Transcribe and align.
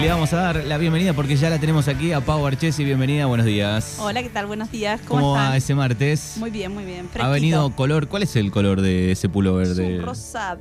Le 0.00 0.08
vamos 0.08 0.32
a 0.32 0.36
dar 0.36 0.64
la 0.64 0.78
bienvenida 0.78 1.12
porque 1.12 1.36
ya 1.36 1.50
la 1.50 1.58
tenemos 1.58 1.88
aquí 1.88 2.12
a 2.12 2.20
Pau 2.20 2.46
Archesi. 2.46 2.84
Bienvenida, 2.84 3.26
buenos 3.26 3.46
días. 3.46 3.96
Hola, 4.00 4.22
¿qué 4.22 4.28
tal? 4.30 4.46
Buenos 4.46 4.70
días. 4.70 5.00
¿Cómo, 5.06 5.20
¿Cómo 5.20 5.36
están? 5.36 5.52
va 5.52 5.56
ese 5.56 5.74
martes? 5.74 6.34
Muy 6.38 6.50
bien, 6.50 6.72
muy 6.72 6.84
bien. 6.84 7.08
Ha 7.18 7.28
venido 7.28 7.74
color. 7.74 8.06
¿Cuál 8.08 8.22
es 8.22 8.36
el 8.36 8.50
color 8.52 8.80
de 8.80 9.10
ese 9.12 9.28
pullover? 9.28 9.66
Es 9.66 9.78
un 9.78 10.02
rosa 10.02 10.56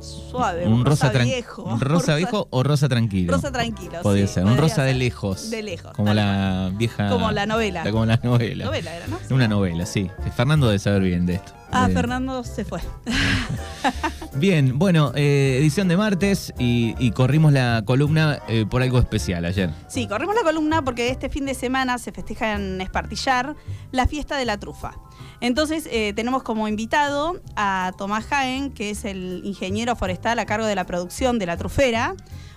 suave, 0.00 0.66
un 0.68 0.84
rosa, 0.84 1.12
tran- 1.12 1.24
viejo. 1.24 1.62
¿Un 1.64 1.80
rosa 1.80 2.14
viejo 2.14 2.46
o 2.50 2.62
rosa 2.62 2.88
tranquilo? 2.88 3.32
Rosa 3.32 3.50
tranquilo, 3.50 3.98
Podría 4.02 4.26
sí, 4.28 4.34
ser. 4.34 4.44
Un 4.44 4.56
rosa 4.56 4.84
de 4.84 4.94
lejos. 4.94 5.50
De 5.50 5.62
lejos, 5.62 5.92
Como 5.92 6.14
la 6.14 6.70
vieja. 6.74 7.08
Como 7.08 7.32
la 7.32 7.44
novela. 7.44 7.82
la- 7.84 7.90
como 7.90 8.06
la 8.06 8.20
novela. 8.22 8.66
Novela 8.66 8.94
era, 8.94 9.06
¿no? 9.08 9.18
Una 9.34 9.48
novela, 9.48 9.84
sí. 9.84 10.08
Fernando 10.36 10.68
debe 10.68 10.78
saber 10.78 11.02
bien 11.02 11.26
de 11.26 11.34
esto. 11.34 11.52
Ah, 11.72 11.88
Fernando 11.92 12.44
se 12.44 12.64
fue. 12.64 12.80
Bien, 14.34 14.78
bueno, 14.78 15.12
eh, 15.14 15.58
edición 15.60 15.88
de 15.88 15.96
martes 15.96 16.52
y, 16.58 16.94
y 16.98 17.10
corrimos 17.12 17.52
la 17.52 17.82
columna 17.84 18.38
eh, 18.48 18.66
por 18.68 18.82
algo 18.82 18.98
especial 18.98 19.44
ayer. 19.44 19.70
Sí, 19.88 20.06
corrimos 20.06 20.34
la 20.34 20.42
columna 20.42 20.82
porque 20.82 21.10
este 21.10 21.28
fin 21.28 21.46
de 21.46 21.54
semana 21.54 21.98
se 21.98 22.12
festeja 22.12 22.54
en 22.54 22.80
Espartillar 22.80 23.54
la 23.92 24.06
fiesta 24.06 24.36
de 24.36 24.44
la 24.44 24.58
trufa. 24.58 24.94
Entonces 25.40 25.88
eh, 25.90 26.12
tenemos 26.14 26.42
como 26.42 26.68
invitado 26.68 27.40
a 27.56 27.92
Tomás 27.98 28.24
Jaén, 28.26 28.72
que 28.72 28.90
es 28.90 29.04
el 29.04 29.42
ingeniero 29.44 29.94
forestal 29.96 30.38
a 30.38 30.46
cargo 30.46 30.66
de 30.66 30.74
la 30.74 30.84
producción 30.84 31.38
de 31.38 31.46
la 31.46 31.56
trufera. 31.56 32.14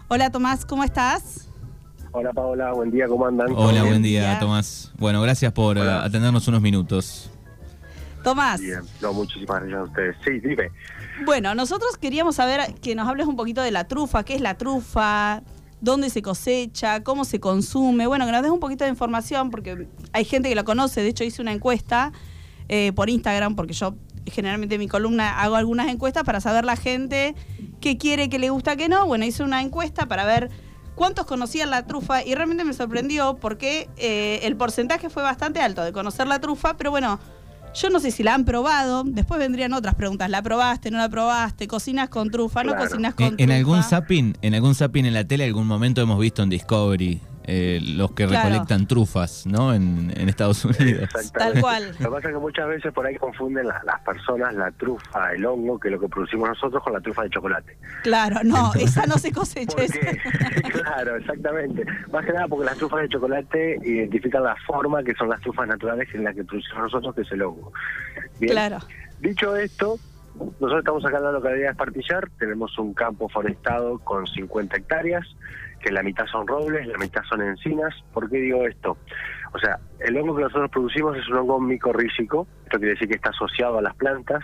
Hola 0.08 0.31
Tomás, 0.31 0.66
¿cómo 0.66 0.84
estás? 0.84 1.48
Hola 2.12 2.34
Paola, 2.34 2.73
buen 2.73 2.89
día, 2.89 3.08
¿cómo 3.08 3.26
andan? 3.28 3.48
¿Todo 3.48 3.67
Hola, 3.67 3.84
buen 3.84 4.02
día, 4.02 4.22
día. 4.22 4.39
Tomás. 4.39 4.91
Bueno, 4.98 5.22
gracias 5.22 5.52
por 5.52 5.78
Hola. 5.78 6.03
atendernos 6.03 6.48
unos 6.48 6.62
minutos. 6.62 7.30
Tomás. 8.23 8.62
Bien, 8.62 8.82
no, 9.02 9.14
muchísimas 9.14 9.62
gracias 9.62 9.80
a 9.80 9.84
ustedes. 9.84 10.16
Sí, 10.26 10.40
dime. 10.40 10.72
Bueno, 11.26 11.55
nosotros 11.55 11.98
queríamos 11.98 12.36
saber 12.36 12.73
que 12.76 12.95
nos 12.95 13.08
hables 13.08 13.28
un 13.28 13.36
poquito 13.36 13.62
de 13.62 13.72
la 13.72 13.88
trufa, 13.88 14.23
qué 14.23 14.36
es 14.36 14.42
la 14.42 14.58
trufa, 14.58 15.44
dónde 15.82 16.09
se 16.09 16.22
cosecha, 16.22 17.04
cómo 17.04 17.26
se 17.26 17.40
consume. 17.40 18.08
Bueno, 18.08 18.26
que 18.26 18.32
nos 18.32 18.42
des 18.42 18.52
un 18.52 18.59
poquito 18.59 18.84
de 18.84 18.90
información 18.90 19.50
porque 19.50 19.88
hay 20.14 20.25
gente 20.25 20.50
que 20.50 20.56
lo 20.56 20.66
conoce. 20.66 21.02
De 21.02 21.09
hecho, 21.09 21.23
hice 21.23 21.42
una 21.42 21.53
encuesta 21.53 22.12
eh, 22.67 22.92
por 22.94 23.09
Instagram 23.09 23.56
porque 23.56 23.73
yo 23.73 23.95
generalmente 24.25 24.75
en 24.75 24.80
mi 24.80 24.88
columna 24.88 25.42
hago 25.42 25.56
algunas 25.56 25.88
encuestas 25.88 26.23
para 26.23 26.40
saber 26.40 26.66
la 26.66 26.75
gente 26.75 27.36
qué 27.81 27.97
quiere, 27.97 28.30
qué 28.30 28.40
le 28.40 28.50
gusta, 28.50 28.75
qué 28.75 28.90
no. 28.90 29.06
Bueno, 29.06 29.25
hice 29.25 29.44
una 29.44 29.62
encuesta 29.62 30.08
para 30.08 30.25
ver 30.25 30.50
cuántos 30.95 31.25
conocían 31.25 31.70
la 31.70 31.86
trufa 31.86 32.23
y 32.23 32.36
realmente 32.36 32.66
me 32.66 32.73
sorprendió 32.73 33.38
porque 33.38 33.90
eh, 33.97 34.42
el 34.44 34.58
porcentaje 34.58 35.09
fue 35.09 35.23
bastante 35.23 35.62
alto 35.62 35.84
de 35.84 35.94
conocer 35.94 36.28
la 36.28 36.40
trufa, 36.40 36.75
pero 36.75 36.92
bueno, 36.92 37.20
yo 37.73 37.89
no 37.89 38.00
sé 38.00 38.12
si 38.12 38.23
la 38.23 38.34
han 38.34 38.45
probado. 38.45 39.03
Después 39.06 39.39
vendrían 39.39 39.73
otras 39.73 39.95
preguntas. 39.95 40.30
¿La 40.30 40.42
probaste? 40.42 40.92
¿No 40.92 40.98
la 40.98 41.09
probaste? 41.09 41.67
¿Cocinas 41.67 42.09
con 42.09 42.30
trufa? 42.31 42.64
¿No 42.64 42.72
Claro. 42.73 42.89
cocinas 42.89 43.14
con 43.14 43.25
En, 43.25 43.30
trufa? 43.38 43.44
en 43.44 43.52
algún 43.52 43.84
zapping, 43.84 44.38
en 44.42 44.53
algún 44.56 44.75
zapping 44.75 45.06
en 45.06 45.14
la 45.14 45.23
tele, 45.23 45.45
algún 45.45 45.67
momento 45.67 46.02
hemos 46.02 46.20
visto 46.20 46.42
en 46.44 46.50
Discovery 46.50 47.22
eh, 47.52 47.80
los 47.81 48.11
que 48.11 48.28
Claro. 48.28 48.47
recolectan 48.50 48.86
trufas, 48.88 49.45
¿no? 49.47 49.73
En, 49.73 50.14
en 50.16 50.30
Estados 50.30 50.64
Unidos. 50.66 51.09
Tal 51.33 51.59
cual. 51.59 51.88
Lo 52.00 52.09
que 52.09 52.16
pasa 52.16 52.28
es 52.30 52.33
que 52.36 52.39
muchas 52.39 52.67
veces 52.67 52.94
por 52.94 53.06
ahí 53.08 53.16
confunden 53.16 53.67
la- 53.67 53.81
las 53.86 54.00
personas 54.02 54.53
la 54.53 54.72
trufa, 54.72 55.31
el 55.33 55.44
hongo, 55.45 55.80
que 55.80 55.88
es 55.88 55.94
lo 55.94 56.00
que 56.00 56.08
producimos 56.08 56.50
nosotros, 56.50 56.83
con 56.83 56.94
la 56.94 57.02
trufa 57.02 57.23
de 57.23 57.30
chocolate. 57.31 57.75
Claro, 58.03 58.38
no, 58.44 58.72
esa 58.75 59.06
no 59.08 59.17
se 59.17 59.31
cosecha. 59.31 59.75
Porque, 59.75 60.19
claro, 60.72 61.16
exactamente. 61.16 61.83
Más 62.11 62.25
que 62.25 62.33
nada 62.33 62.47
porque 62.47 62.66
las 62.66 62.78
trufas 62.78 63.02
de 63.02 63.09
chocolate 63.09 63.80
identifican 63.84 64.44
la 64.44 64.56
forma 64.67 65.03
que 65.03 65.13
son 65.16 65.30
las 65.30 65.41
trufas 65.41 65.67
naturales 65.67 66.08
en 66.13 66.23
las 66.23 66.36
que 66.36 66.44
producimos 66.44 66.84
nosotros, 66.84 67.16
que 67.16 67.22
es 67.22 67.31
el 67.31 67.41
hongo. 67.41 67.73
Bien. 68.39 68.52
Claro. 68.53 68.78
Dicho 69.19 69.56
esto, 69.56 69.97
nosotros 70.36 70.80
estamos 70.80 71.06
acá 71.06 71.17
en 71.17 71.23
la 71.23 71.31
localidad 71.31 71.66
de 71.66 71.72
Espartillar, 71.72 72.30
tenemos 72.38 72.78
un 72.78 72.94
campo 72.94 73.28
forestado 73.28 74.00
con 74.00 74.25
50 74.28 74.78
hectáreas, 74.78 75.25
que 75.80 75.91
la 75.91 76.03
mitad 76.03 76.25
son 76.27 76.47
robles, 76.47 76.88
la 76.88 76.97
mitad 76.97 77.22
son 77.30 77.41
encinas. 77.41 77.94
¿Por 78.13 78.30
qué 78.30 78.38
digo 78.38 78.66
esto? 78.66 78.97
O 79.53 79.59
sea, 79.59 79.80
el 79.99 80.17
hongo 80.17 80.35
que 80.35 80.44
nosotros 80.44 80.69
producimos 80.69 81.17
es 81.17 81.27
un 81.30 81.38
hongo 81.38 81.59
micorrícico, 81.59 82.47
esto 82.66 82.78
quiere 82.78 82.94
decir 82.94 83.07
que 83.07 83.16
está 83.16 83.29
asociado 83.29 83.79
a 83.79 83.81
las 83.81 83.95
plantas, 83.95 84.44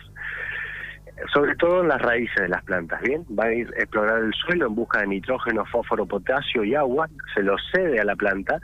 sobre 1.33 1.55
todo 1.55 1.81
en 1.81 1.87
las 1.87 2.01
raíces 2.01 2.35
de 2.35 2.49
las 2.49 2.63
plantas, 2.63 3.01
¿bien? 3.01 3.23
Va 3.37 3.45
a 3.45 3.53
ir 3.53 3.73
a 3.77 3.83
explorar 3.83 4.23
el 4.23 4.33
suelo 4.33 4.67
en 4.67 4.75
busca 4.75 4.99
de 4.99 5.07
nitrógeno, 5.07 5.65
fósforo, 5.65 6.05
potasio 6.05 6.63
y 6.63 6.75
agua, 6.75 7.07
se 7.33 7.43
lo 7.43 7.55
cede 7.71 7.99
a 7.99 8.03
la 8.03 8.15
planta, 8.15 8.59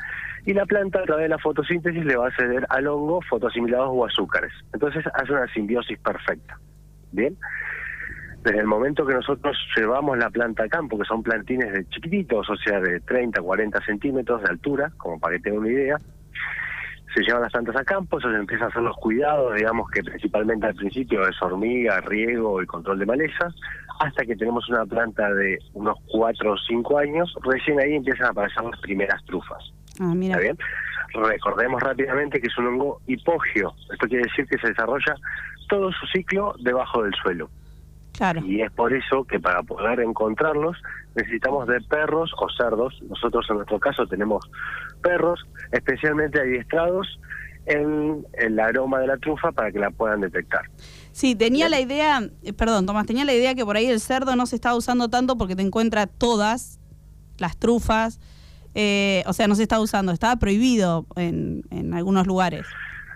y 0.45 0.53
la 0.53 0.65
planta 0.65 0.99
a 0.99 1.03
través 1.03 1.23
de 1.23 1.29
la 1.29 1.37
fotosíntesis 1.37 2.03
le 2.03 2.17
va 2.17 2.27
a 2.27 2.35
ceder 2.35 2.65
al 2.69 2.87
hongo 2.87 3.21
fotoasimilados 3.21 3.89
o 3.91 4.05
azúcares. 4.05 4.51
Entonces 4.73 5.05
hace 5.13 5.31
una 5.31 5.47
simbiosis 5.53 5.97
perfecta, 5.99 6.57
¿bien? 7.11 7.37
Desde 8.43 8.59
el 8.59 8.65
momento 8.65 9.05
que 9.05 9.13
nosotros 9.13 9.55
llevamos 9.75 10.17
la 10.17 10.29
planta 10.29 10.63
a 10.63 10.67
campo, 10.67 10.97
que 10.97 11.05
son 11.05 11.21
plantines 11.21 11.71
de 11.73 11.87
chiquititos, 11.89 12.49
o 12.49 12.55
sea, 12.55 12.79
de 12.79 12.99
30, 13.01 13.39
40 13.39 13.85
centímetros 13.85 14.41
de 14.41 14.49
altura, 14.49 14.91
como 14.97 15.19
para 15.19 15.35
que 15.35 15.43
tengan 15.43 15.59
una 15.59 15.69
idea, 15.69 15.97
se 17.13 17.21
llevan 17.21 17.41
las 17.41 17.51
plantas 17.51 17.75
a 17.75 17.83
campo, 17.83 18.19
se 18.19 18.27
les 18.29 18.39
empieza 18.39 18.65
a 18.65 18.67
hacer 18.69 18.81
los 18.81 18.95
cuidados, 18.97 19.55
digamos 19.55 19.89
que 19.91 20.03
principalmente 20.03 20.65
al 20.65 20.75
principio 20.75 21.27
es 21.27 21.41
hormiga, 21.41 21.99
riego 22.01 22.61
y 22.61 22.65
control 22.65 22.99
de 22.99 23.05
maleza, 23.05 23.49
hasta 23.99 24.25
que 24.25 24.35
tenemos 24.35 24.67
una 24.69 24.85
planta 24.85 25.31
de 25.33 25.59
unos 25.73 25.97
4 26.11 26.53
o 26.53 26.57
5 26.57 26.97
años, 26.97 27.35
recién 27.43 27.79
ahí 27.79 27.95
empiezan 27.95 28.27
a 28.27 28.29
aparecer 28.29 28.63
las 28.63 28.79
primeras 28.79 29.23
trufas. 29.25 29.71
Ah, 29.99 30.13
mira. 30.15 30.35
¿Está 30.35 30.41
bien? 30.41 30.57
Recordemos 31.13 31.81
rápidamente 31.81 32.39
que 32.39 32.47
es 32.47 32.57
un 32.57 32.67
hongo 32.67 33.01
hipogeo, 33.05 33.73
esto 33.91 34.07
quiere 34.07 34.23
decir 34.23 34.47
que 34.47 34.57
se 34.57 34.69
desarrolla 34.69 35.15
todo 35.67 35.91
su 35.91 36.07
ciclo 36.07 36.55
debajo 36.59 37.03
del 37.03 37.13
suelo. 37.15 37.49
Claro. 38.13 38.41
Y 38.45 38.61
es 38.61 38.71
por 38.71 38.93
eso 38.93 39.23
que 39.23 39.39
para 39.39 39.63
poder 39.63 39.99
encontrarlos 40.01 40.77
necesitamos 41.15 41.67
de 41.67 41.79
perros 41.81 42.31
o 42.37 42.47
cerdos. 42.49 43.01
Nosotros 43.09 43.45
en 43.49 43.55
nuestro 43.57 43.79
caso 43.79 44.05
tenemos 44.07 44.49
perros 45.01 45.39
especialmente 45.71 46.39
adiestrados 46.39 47.19
en 47.65 48.25
el 48.33 48.59
aroma 48.59 48.99
de 48.99 49.07
la 49.07 49.17
trufa 49.17 49.51
para 49.51 49.71
que 49.71 49.79
la 49.79 49.91
puedan 49.91 50.21
detectar. 50.21 50.61
Sí, 51.11 51.35
tenía 51.35 51.69
la 51.69 51.79
idea, 51.79 52.21
eh, 52.43 52.53
perdón, 52.53 52.85
Tomás, 52.85 53.05
tenía 53.05 53.23
la 53.23 53.33
idea 53.33 53.53
que 53.55 53.63
por 53.65 53.75
ahí 53.77 53.85
el 53.87 53.99
cerdo 53.99 54.35
no 54.35 54.45
se 54.45 54.55
está 54.55 54.75
usando 54.75 55.09
tanto 55.09 55.37
porque 55.37 55.55
te 55.55 55.61
encuentra 55.61 56.07
todas 56.07 56.79
las 57.37 57.57
trufas. 57.57 58.19
eh, 58.73 59.23
o 59.27 59.33
sea, 59.33 59.47
no 59.47 59.55
se 59.55 59.63
está 59.63 59.79
usando, 59.79 60.11
estaba 60.11 60.37
prohibido 60.37 61.05
en, 61.15 61.63
en 61.71 61.93
algunos 61.93 62.25
lugares. 62.25 62.65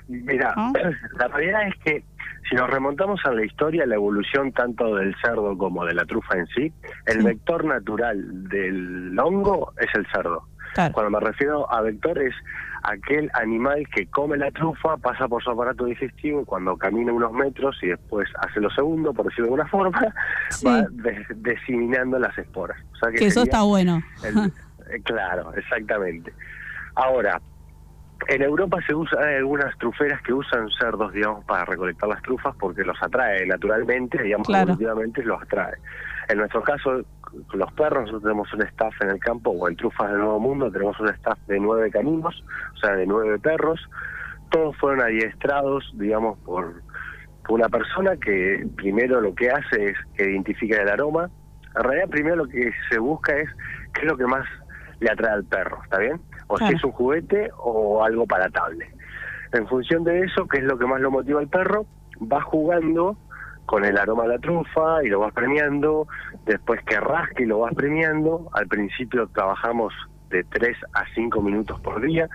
Mira, 0.07 0.53
¿No? 0.55 0.73
la 1.17 1.27
realidad 1.29 1.67
es 1.67 1.75
que 1.83 2.03
si 2.49 2.55
nos 2.55 2.69
remontamos 2.69 3.19
a 3.25 3.31
la 3.31 3.43
historia, 3.45 3.85
la 3.85 3.95
evolución 3.95 4.51
tanto 4.51 4.95
del 4.95 5.15
cerdo 5.23 5.57
como 5.57 5.85
de 5.85 5.93
la 5.95 6.05
trufa 6.05 6.37
en 6.37 6.45
sí, 6.47 6.71
el 7.07 7.19
Sí. 7.19 7.25
vector 7.25 7.65
natural 7.65 8.47
del 8.49 9.17
hongo 9.19 9.73
es 9.79 9.87
el 9.95 10.05
cerdo. 10.13 10.43
Claro. 10.73 10.93
Cuando 10.93 11.09
me 11.19 11.25
refiero 11.25 11.71
a 11.73 11.81
vector 11.81 12.19
es 12.19 12.33
aquel 12.83 13.31
animal 13.33 13.87
que 13.95 14.05
come 14.07 14.35
la 14.37 14.51
trufa, 14.51 14.97
pasa 14.97 15.27
por 15.27 15.41
su 15.41 15.49
aparato 15.49 15.85
digestivo 15.85 16.41
y 16.41 16.45
cuando 16.45 16.77
camina 16.77 17.13
unos 17.13 17.31
metros 17.31 17.77
y 17.81 17.87
después 17.87 18.27
hace 18.39 18.59
lo 18.59 18.69
segundo, 18.71 19.13
por 19.13 19.25
decirlo 19.25 19.45
de 19.45 19.61
alguna 19.61 19.67
forma, 19.69 20.13
Sí. 20.49 20.67
va 20.67 20.85
des- 20.91 21.27
diseminando 21.41 22.19
las 22.19 22.37
esporas. 22.37 22.77
O 22.93 22.97
sea 22.97 23.09
que 23.11 23.17
Que 23.19 23.25
eso 23.27 23.43
está 23.43 23.61
bueno. 23.63 24.03
el- 24.23 24.51
eh, 24.93 25.01
claro, 25.03 25.53
exactamente. 25.55 26.33
Ahora, 26.95 27.41
en 28.27 28.41
Europa 28.41 28.77
se 28.87 28.95
usa 28.95 29.19
hay 29.23 29.35
algunas 29.35 29.77
truferas 29.77 30.21
que 30.21 30.33
usan 30.33 30.69
cerdos, 30.79 31.13
digamos, 31.13 31.43
para 31.45 31.65
recolectar 31.65 32.09
las 32.09 32.21
trufas 32.21 32.55
porque 32.59 32.83
los 32.83 33.01
atrae 33.01 33.45
naturalmente, 33.45 34.21
digamos, 34.21 34.47
Claro. 34.47 34.75
los 34.79 35.41
atrae. 35.41 35.75
En 36.27 36.39
nuestro 36.39 36.63
caso, 36.63 37.03
los 37.53 37.73
perros, 37.73 38.01
nosotros 38.01 38.23
tenemos 38.23 38.53
un 38.53 38.61
staff 38.63 38.93
en 39.01 39.09
el 39.09 39.19
campo, 39.19 39.51
o 39.51 39.67
en 39.67 39.75
Trufas 39.75 40.09
del 40.09 40.19
Nuevo 40.19 40.39
Mundo, 40.39 40.71
tenemos 40.71 40.99
un 40.99 41.09
staff 41.09 41.37
de 41.47 41.59
nueve 41.59 41.91
caninos, 41.91 42.43
o 42.73 42.77
sea, 42.77 42.95
de 42.95 43.05
nueve 43.05 43.37
perros. 43.39 43.79
Todos 44.49 44.75
fueron 44.77 45.01
adiestrados, 45.01 45.91
digamos, 45.95 46.39
por, 46.39 46.81
por 47.45 47.59
una 47.59 47.69
persona 47.69 48.15
que 48.17 48.65
primero 48.75 49.21
lo 49.21 49.35
que 49.35 49.51
hace 49.51 49.89
es 49.89 49.97
que 50.15 50.29
identifica 50.31 50.81
el 50.81 50.89
aroma. 50.89 51.29
En 51.75 51.83
realidad, 51.83 52.09
primero 52.09 52.37
lo 52.37 52.47
que 52.47 52.71
se 52.89 52.97
busca 52.97 53.35
es 53.37 53.49
qué 53.93 54.01
es 54.01 54.07
lo 54.07 54.17
que 54.17 54.25
más 54.25 54.47
le 54.99 55.11
atrae 55.11 55.33
al 55.33 55.43
perro, 55.43 55.81
¿está 55.83 55.99
bien? 55.99 56.19
O 56.47 56.55
Claro. 56.55 56.71
si 56.71 56.77
es 56.77 56.83
un 56.83 56.91
juguete 56.91 57.49
o 57.57 58.03
algo 58.03 58.25
palatable. 58.25 58.87
En 59.53 59.67
función 59.67 60.03
de 60.03 60.21
eso, 60.21 60.47
qué 60.47 60.57
es 60.59 60.63
lo 60.63 60.77
que 60.77 60.85
más 60.85 60.99
lo 61.01 61.11
motiva 61.11 61.39
al 61.39 61.47
perro, 61.47 61.85
va 62.21 62.41
jugando 62.41 63.17
con 63.65 63.83
el 63.83 63.97
aroma 63.97 64.23
de 64.23 64.29
la 64.29 64.39
trufa 64.39 65.03
y 65.03 65.07
lo 65.07 65.19
vas 65.19 65.33
premiando, 65.33 66.07
después 66.45 66.81
que 66.85 66.99
rasque 66.99 67.43
y 67.43 67.45
lo 67.47 67.59
vas 67.59 67.73
premiando. 67.73 68.49
Al 68.53 68.67
principio 68.67 69.27
trabajamos 69.33 69.93
de 70.29 70.43
3 70.43 70.77
a 70.93 71.03
5 71.15 71.41
minutos 71.41 71.79
por 71.81 71.99
día 72.01 72.29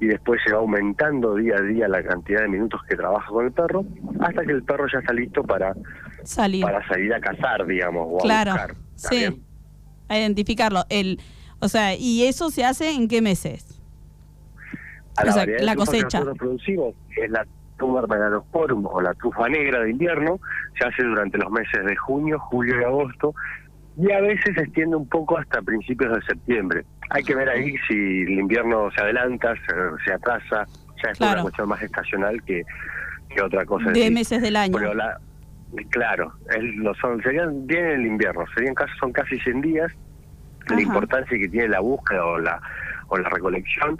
y 0.00 0.06
después 0.06 0.40
se 0.46 0.52
va 0.54 0.60
aumentando 0.60 1.34
día 1.34 1.56
a 1.56 1.60
día 1.60 1.88
la 1.88 2.02
cantidad 2.02 2.40
de 2.40 2.48
minutos 2.48 2.80
que 2.88 2.96
trabaja 2.96 3.26
con 3.28 3.44
el 3.44 3.52
perro 3.52 3.84
hasta 4.20 4.42
que 4.44 4.52
el 4.52 4.62
perro 4.62 4.86
ya 4.90 5.00
está 5.00 5.12
listo 5.12 5.42
para, 5.42 5.74
Salir. 6.22 6.62
para 6.64 6.86
salir 6.88 7.12
a 7.12 7.20
cazar, 7.20 7.66
digamos, 7.66 8.06
o 8.10 8.16
a 8.18 8.20
Claro. 8.22 8.52
buscar. 8.52 8.70
¿está 8.94 9.08
Sí. 9.10 9.42
A 10.08 10.18
identificarlo. 10.18 10.84
El, 10.88 11.20
o 11.62 11.68
sea, 11.68 11.94
¿y 11.96 12.24
eso 12.24 12.50
se 12.50 12.64
hace 12.64 12.90
en 12.92 13.08
qué 13.08 13.22
meses? 13.22 13.80
A 15.16 15.22
O 15.28 15.32
sea, 15.32 15.46
la 15.46 15.46
trufas 15.46 15.70
que 15.70 15.76
cosecha. 15.76 16.18
nosotros 16.20 16.38
producimos, 16.38 16.94
es 17.16 17.30
la 17.30 17.46
trufa 17.78 18.06
melanosporum 18.06 18.86
o 18.86 19.00
la 19.00 19.12
trufa 19.14 19.48
negra 19.48 19.80
de 19.80 19.90
invierno, 19.90 20.38
se 20.78 20.86
hace 20.86 21.02
durante 21.02 21.38
los 21.38 21.50
meses 21.50 21.84
de 21.84 21.96
junio, 21.96 22.38
julio 22.38 22.80
y 22.80 22.84
agosto, 22.84 23.34
y 23.96 24.10
a 24.10 24.20
veces 24.20 24.54
se 24.54 24.62
extiende 24.62 24.96
un 24.96 25.06
poco 25.08 25.36
hasta 25.38 25.60
principios 25.62 26.14
de 26.14 26.22
septiembre. 26.22 26.84
Hay 27.10 27.22
que 27.24 27.34
ver 27.34 27.48
ahí 27.48 27.74
si 27.88 27.94
el 28.22 28.38
invierno 28.38 28.90
se 28.96 29.02
adelanta, 29.02 29.54
se, 29.66 30.04
se 30.04 30.12
atrasa, 30.14 30.66
ya 31.04 31.10
es 31.10 31.18
Claro. 31.18 31.32
una 31.34 31.42
cuestión 31.42 31.68
más 31.68 31.82
estacional 31.82 32.42
que, 32.44 32.62
que 33.28 33.42
otra 33.42 33.66
cosa. 33.66 33.90
De 33.90 34.10
meses 34.10 34.40
del 34.40 34.56
año. 34.56 34.72
Pero 34.78 34.94
la, 34.94 35.18
claro, 35.90 36.32
es, 36.56 36.62
lo 36.76 36.94
son, 36.94 37.22
serían 37.22 37.66
bien 37.66 37.84
el 37.84 38.06
invierno, 38.06 38.44
serían 38.54 38.74
casi, 38.74 38.92
son 38.98 39.12
casi 39.12 39.38
100 39.40 39.60
días. 39.60 39.92
Ajá. 40.66 40.74
La 40.76 40.82
importancia 40.82 41.38
que 41.38 41.48
tiene 41.48 41.68
la 41.68 41.80
búsqueda 41.80 42.24
o 42.24 42.38
la, 42.38 42.60
o 43.08 43.18
la 43.18 43.28
recolección 43.28 43.98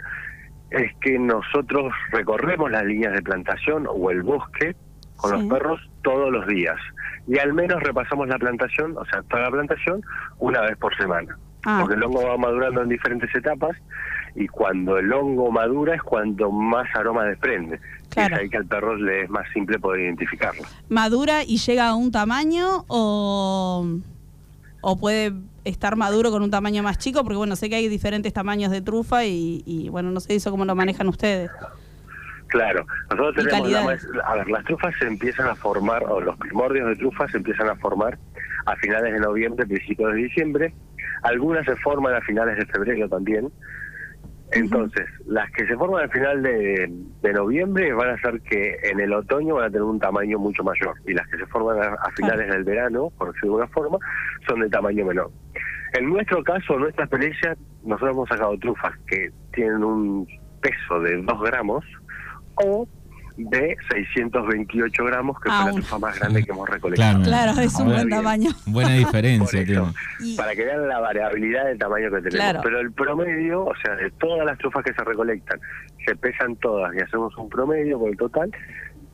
es 0.71 0.91
que 1.01 1.19
nosotros 1.19 1.93
recorremos 2.11 2.71
las 2.71 2.83
líneas 2.83 3.13
de 3.13 3.21
plantación 3.21 3.85
o 3.87 4.09
el 4.11 4.23
bosque 4.23 4.75
con 5.17 5.31
Sí. 5.31 5.37
los 5.37 5.45
perros 5.53 5.79
todos 6.01 6.31
los 6.31 6.47
días. 6.47 6.77
Y 7.27 7.37
al 7.39 7.53
menos 7.53 7.81
repasamos 7.83 8.27
la 8.27 8.37
plantación, 8.37 8.97
o 8.97 9.05
sea, 9.05 9.21
toda 9.23 9.43
la 9.43 9.51
plantación, 9.51 10.01
una 10.39 10.61
vez 10.61 10.75
por 10.77 10.95
semana. 10.97 11.37
Ah. 11.65 11.77
Porque 11.81 11.95
el 11.95 12.03
hongo 12.03 12.27
va 12.27 12.37
madurando 12.37 12.81
en 12.81 12.89
diferentes 12.89 13.33
etapas 13.33 13.71
y 14.35 14.47
cuando 14.47 14.97
el 14.97 15.13
hongo 15.13 15.49
madura 15.51 15.95
es 15.95 16.01
cuando 16.01 16.51
más 16.51 16.87
aroma 16.95 17.23
desprende. 17.25 17.79
Y 18.05 18.09
Claro. 18.09 18.35
es 18.35 18.41
ahí 18.41 18.49
que 18.49 18.57
al 18.57 18.65
perro 18.65 18.95
le 18.97 19.21
es 19.23 19.29
más 19.29 19.45
simple 19.53 19.79
poder 19.79 20.01
identificarlo. 20.01 20.63
¿Madura 20.89 21.43
y 21.43 21.57
llega 21.57 21.87
a 21.87 21.95
un 21.95 22.11
tamaño 22.11 22.83
o, 22.89 23.87
o 24.81 24.99
puede 24.99 25.31
estar 25.63 25.95
maduro 25.95 26.31
con 26.31 26.43
un 26.43 26.51
tamaño 26.51 26.83
más 26.83 26.97
chico? 26.97 27.23
Porque 27.23 27.37
bueno, 27.37 27.55
sé 27.55 27.69
que 27.69 27.75
hay 27.75 27.87
diferentes 27.87 28.33
tamaños 28.33 28.71
de 28.71 28.81
trufa 28.81 29.25
y, 29.25 29.63
y, 29.65 29.89
bueno, 29.89 30.11
no 30.11 30.19
sé 30.19 30.35
eso 30.35 30.51
cómo 30.51 30.65
lo 30.65 30.75
manejan 30.75 31.07
ustedes. 31.07 31.51
Claro, 32.47 32.85
nosotros 33.09 33.47
tenemos 33.47 33.71
la 33.71 34.23
a 34.25 34.35
ver, 34.35 34.47
las 34.47 34.63
trufas 34.65 34.93
se 34.99 35.07
empiezan 35.07 35.47
a 35.47 35.55
formar, 35.55 36.03
o 36.03 36.21
los 36.21 36.37
primordios 36.37 36.87
de 36.87 36.95
trufas 36.95 37.31
se 37.31 37.37
empiezan 37.37 37.67
a 37.67 37.75
formar 37.77 38.19
a 38.65 38.75
finales 38.75 39.11
de 39.11 39.19
noviembre, 39.19 39.65
principios 39.65 40.13
de 40.13 40.19
diciembre. 40.19 40.73
Algunas 41.23 41.65
se 41.65 41.75
forman 41.77 42.13
a 42.13 42.21
finales 42.21 42.57
de 42.57 42.65
febrero 42.67 43.09
también. 43.09 43.51
Entonces, 44.51 45.05
las 45.25 45.49
que 45.51 45.65
se 45.65 45.75
forman 45.75 46.03
al 46.03 46.11
final 46.11 46.43
de, 46.43 46.91
de 47.21 47.33
noviembre 47.33 47.91
van 47.93 48.09
a 48.09 48.21
ser 48.21 48.39
que 48.41 48.77
en 48.83 48.99
el 48.99 49.11
otoño 49.13 49.55
van 49.55 49.65
a 49.65 49.69
tener 49.69 49.83
un 49.83 49.99
tamaño 49.99 50.37
mucho 50.37 50.63
mayor. 50.63 50.95
Y 51.07 51.13
las 51.13 51.27
que 51.27 51.37
se 51.37 51.45
forman 51.47 51.79
a, 51.79 51.93
a 51.93 52.11
finales 52.11 52.49
del 52.49 52.63
verano, 52.63 53.11
por 53.17 53.33
decirlo 53.33 53.57
de 53.57 53.63
alguna 53.63 53.73
forma, 53.73 53.97
son 54.47 54.59
de 54.59 54.69
tamaño 54.69 55.05
menor. 55.05 55.31
En 55.93 56.09
nuestro 56.09 56.43
caso, 56.43 56.73
en 56.75 56.81
nuestra 56.81 57.05
experiencia, 57.05 57.55
nosotros 57.83 58.11
hemos 58.11 58.29
sacado 58.29 58.57
trufas 58.59 58.93
que 59.07 59.31
tienen 59.53 59.83
un 59.83 60.27
peso 60.61 60.99
de 61.01 61.21
2 61.21 61.41
gramos 61.43 61.85
o 62.55 62.87
de 63.37 63.75
628 63.89 65.03
gramos, 65.05 65.39
que 65.39 65.49
Ah, 65.51 65.61
fue 65.63 65.65
la 65.71 65.73
un- 65.75 65.81
trufa 65.81 65.99
más 65.99 66.19
grande 66.19 66.43
que 66.43 66.51
hemos 66.51 66.69
recolectado. 66.69 67.23
Claro, 67.23 67.51
es 67.59 67.73
un 67.75 67.81
Ahora 67.81 67.93
buen 67.95 68.07
bien, 68.07 68.19
tamaño. 68.19 68.49
Buena 68.65 68.93
diferencia, 68.93 69.61
eso. 69.61 69.93
Y- 70.19 70.35
para 70.35 70.55
que 70.55 70.63
vean 70.65 70.87
la 70.87 70.99
variabilidad 70.99 71.65
del 71.65 71.77
tamaño 71.79 72.09
que 72.11 72.17
tenemos. 72.17 72.33
Claro. 72.35 72.59
Pero 72.63 72.79
el 72.79 72.91
promedio, 72.91 73.65
o 73.65 73.73
sea, 73.83 73.95
de 73.95 74.11
todas 74.11 74.45
las 74.45 74.57
trufas 74.59 74.83
que 74.83 74.93
se 74.93 75.03
recolectan, 75.03 75.59
se 76.05 76.15
pesan 76.15 76.55
todas 76.57 76.93
y 76.95 76.99
hacemos 76.99 77.35
un 77.37 77.49
promedio 77.49 77.99
por 77.99 78.09
el 78.09 78.17
total, 78.17 78.51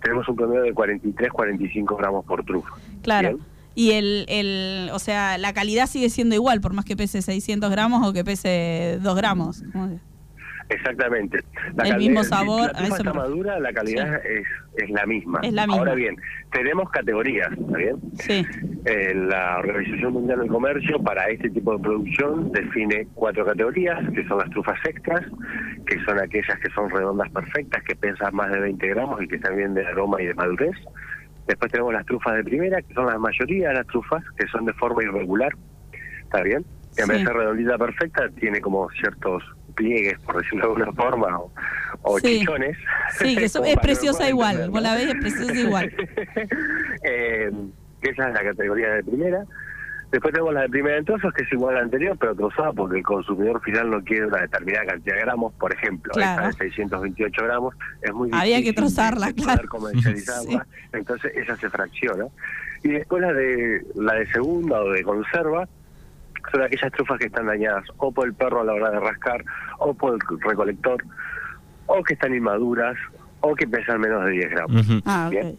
tenemos 0.02 0.28
un 0.30 0.36
promedio 0.36 0.64
de 0.64 0.74
43, 0.74 1.32
45 1.32 1.96
gramos 1.98 2.26
por 2.26 2.44
trufa. 2.44 2.70
Claro. 3.04 3.30
Bien. 3.30 3.40
Y 3.76 3.92
el, 3.92 4.26
el, 4.28 4.90
o 4.92 5.00
sea, 5.00 5.38
la 5.38 5.54
calidad 5.54 5.88
sigue 5.88 6.10
siendo 6.10 6.36
igual, 6.36 6.60
por 6.60 6.74
más 6.74 6.84
que 6.84 6.98
pese 6.98 7.22
600 7.22 7.72
gramos 7.72 8.06
o 8.06 8.12
que 8.12 8.26
pese 8.26 8.98
2 9.02 9.16
gramos. 9.16 9.64
¿Cómo 9.72 10.00
Exactamente. 10.70 11.40
El 11.84 11.98
mismo 11.98 12.24
sabor, 12.24 12.62
La 12.62 12.68
a 12.68 12.74
trufa 12.74 12.86
eso 12.86 12.96
está 12.96 13.04
me 13.04 13.20
refiero. 13.20 13.30
madura, 13.30 13.60
la 13.60 13.74
calidad 13.74 14.22
es, 14.26 14.48
es 14.78 14.90
la 14.92 15.06
misma. 15.06 15.40
Es 15.44 15.52
la 15.54 15.64
misma. 15.66 15.80
Ahora 15.80 15.96
bien, 15.96 16.16
tenemos 16.52 16.90
categorías, 16.92 17.50
¿está 17.52 17.78
bien? 17.78 17.96
Sí, 18.20 18.46
Eh, 18.86 19.14
la 19.16 19.58
Organización 19.60 20.14
Mundial 20.14 20.40
del 20.40 20.48
Comercio 20.50 21.02
para 21.02 21.28
este 21.30 21.50
tipo 21.50 21.76
de 21.76 21.84
producción 21.84 22.52
define 22.52 23.08
cuatro 23.16 23.46
categorías, 23.46 23.98
que 24.14 24.26
son 24.28 24.38
las 24.38 24.50
trufas 24.52 24.80
extras, 24.86 25.22
que 25.86 26.00
son 26.06 26.20
aquellas 26.20 26.58
que 26.60 26.70
son 26.72 26.90
redondas 26.90 27.30
perfectas, 27.32 27.84
que 27.84 27.96
pesan 27.96 28.34
más 28.36 28.52
de 28.52 28.60
20 28.60 28.88
gramos 28.88 29.22
y 29.24 29.28
que 29.28 29.36
están 29.38 29.58
bien 29.58 29.74
de 29.74 29.86
aroma 29.86 30.22
y 30.22 30.28
de 30.28 30.34
madurez. 30.36 30.76
Después 31.48 31.72
tenemos 31.72 31.94
las 31.94 32.06
trufas 32.06 32.36
de 32.36 32.44
primera, 32.44 32.80
que 32.82 32.94
son 32.94 33.08
la 33.08 33.18
mayoría 33.18 33.70
de 33.70 33.74
las 33.76 33.88
trufas, 33.88 34.24
que 34.38 34.48
son 34.48 34.66
de 34.66 34.74
forma 34.74 35.04
irregular. 35.04 35.52
¿Está 36.24 36.44
bien? 36.44 36.64
Que 36.96 37.04
en 37.04 37.08
vez 37.08 37.20
de 37.20 37.26
ser 37.26 37.34
redondita 37.36 37.78
perfecta, 37.78 38.30
tiene 38.40 38.60
como 38.62 38.90
ciertos 38.92 39.44
pliegues, 39.76 40.20
por 40.20 40.38
decirlo 40.42 40.68
de 40.76 40.84
alguna 40.84 40.92
forma, 40.94 41.40
o, 41.40 41.52
o 42.02 42.20
Sí. 42.20 42.40
chichones. 42.40 42.78
sí, 43.18 43.36
que 43.38 43.46
eso 43.46 43.64
es 43.64 43.76
que 43.76 43.82
preciosa 43.82 44.28
igual. 44.28 44.70
Vos 44.70 44.82
la 44.82 44.96
ves, 44.96 45.08
es 45.08 45.16
preciosa 45.16 45.56
igual. 45.56 45.94
eh, 47.04 47.52
que 48.02 48.10
esa 48.12 48.28
es 48.30 48.34
la 48.34 48.44
categoría 48.44 48.90
de 48.96 49.04
primera. 49.04 49.44
Después 50.12 50.34
tenemos 50.34 50.54
la 50.56 50.62
de 50.62 50.70
primera 50.70 50.98
en 50.98 51.06
trozos, 51.06 51.32
que 51.34 51.44
es 51.44 51.54
igual 51.54 51.76
a 51.76 51.78
la 51.80 51.84
anterior, 51.84 52.18
pero 52.20 52.34
trozada 52.36 52.74
porque 52.74 52.98
el 52.98 53.04
consumidor 53.04 53.62
final 53.62 53.92
no 53.92 54.04
quiere 54.04 54.26
una 54.26 54.40
determinada 54.42 54.86
cantidad 54.88 55.16
de 55.16 55.22
gramos. 55.22 55.54
Por 55.54 55.72
ejemplo, 55.72 56.12
Claro. 56.14 56.50
esta 56.50 56.64
de 56.64 56.70
628 56.72 57.44
gramos 57.44 57.76
es 58.02 58.12
muy 58.12 58.30
Había 58.34 58.44
que 58.44 58.50
difícil 58.64 58.66
de- 58.76 58.82
trozarla, 58.82 59.34
claro. 59.34 59.70
comercializarla. 59.70 60.66
Entonces 60.94 61.32
esa 61.36 61.56
se 61.58 61.70
fracciona. 61.70 62.26
Y 62.82 62.90
después 62.90 63.22
la 63.22 63.34
de 63.34 63.84
la 63.96 64.14
de 64.16 64.26
segunda 64.32 64.82
o 64.82 64.90
de 64.90 65.04
conserva 65.04 65.68
son 66.52 66.62
aquellas 66.62 66.92
trufas 66.92 67.20
que 67.20 67.28
están 67.28 67.48
dañadas 67.48 67.86
o 67.98 68.12
por 68.12 68.28
el 68.28 68.34
perro 68.34 68.62
a 68.62 68.64
la 68.64 68.74
hora 68.74 68.92
de 68.92 69.00
rascar, 69.00 69.44
o 69.80 69.94
por 69.94 70.16
el 70.16 70.40
recolector, 70.42 71.04
o 71.88 72.04
que 72.04 72.14
están 72.14 72.34
inmaduras, 72.34 72.96
o 73.42 73.56
que 73.56 73.68
pesan 73.68 74.00
menos 74.02 74.26
de 74.26 74.32
10 74.32 74.50
gramos. 74.50 74.88
Ah. 75.06 75.28
Bien. 75.30 75.58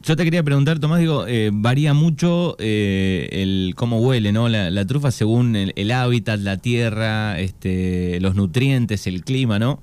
Yo 0.00 0.16
te 0.16 0.24
quería 0.24 0.42
preguntar, 0.42 0.78
Tomás, 0.78 1.00
digo, 1.00 1.26
eh, 1.26 1.50
varía 1.52 1.92
mucho 1.92 2.56
eh, 2.58 3.28
el 3.30 3.74
cómo 3.76 4.00
huele, 4.00 4.32
¿no? 4.32 4.48
La, 4.48 4.70
la 4.70 4.86
trufa 4.86 5.10
según 5.10 5.54
el, 5.54 5.72
el 5.76 5.90
hábitat, 5.90 6.40
la 6.40 6.56
tierra, 6.56 7.38
este, 7.38 8.18
los 8.20 8.34
nutrientes, 8.34 9.06
el 9.06 9.22
clima, 9.22 9.58
¿no? 9.58 9.82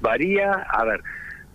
Varía, 0.00 0.52
a 0.52 0.84
ver, 0.84 1.02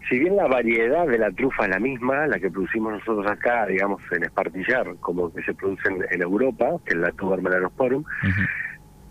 si 0.10 0.20
bien 0.20 0.36
la 0.36 0.48
variedad 0.48 1.08
de 1.08 1.18
la 1.18 1.32
trufa 1.32 1.64
es 1.64 1.70
la 1.70 1.80
misma, 1.80 2.28
la 2.28 2.40
que 2.40 2.52
producimos 2.52 2.94
nosotros 2.94 3.30
acá, 3.30 3.66
digamos, 3.68 4.02
en 4.12 4.24
Espartillar, 4.24 4.96
como 5.00 5.34
que 5.34 5.44
se 5.44 5.54
produce 5.54 5.88
en, 5.90 6.06
en 6.10 6.22
Europa, 6.22 6.72
que 6.86 6.94
es 6.94 7.00
la 7.00 7.12
Tuber 7.12 7.42
melanosporum, 7.42 8.04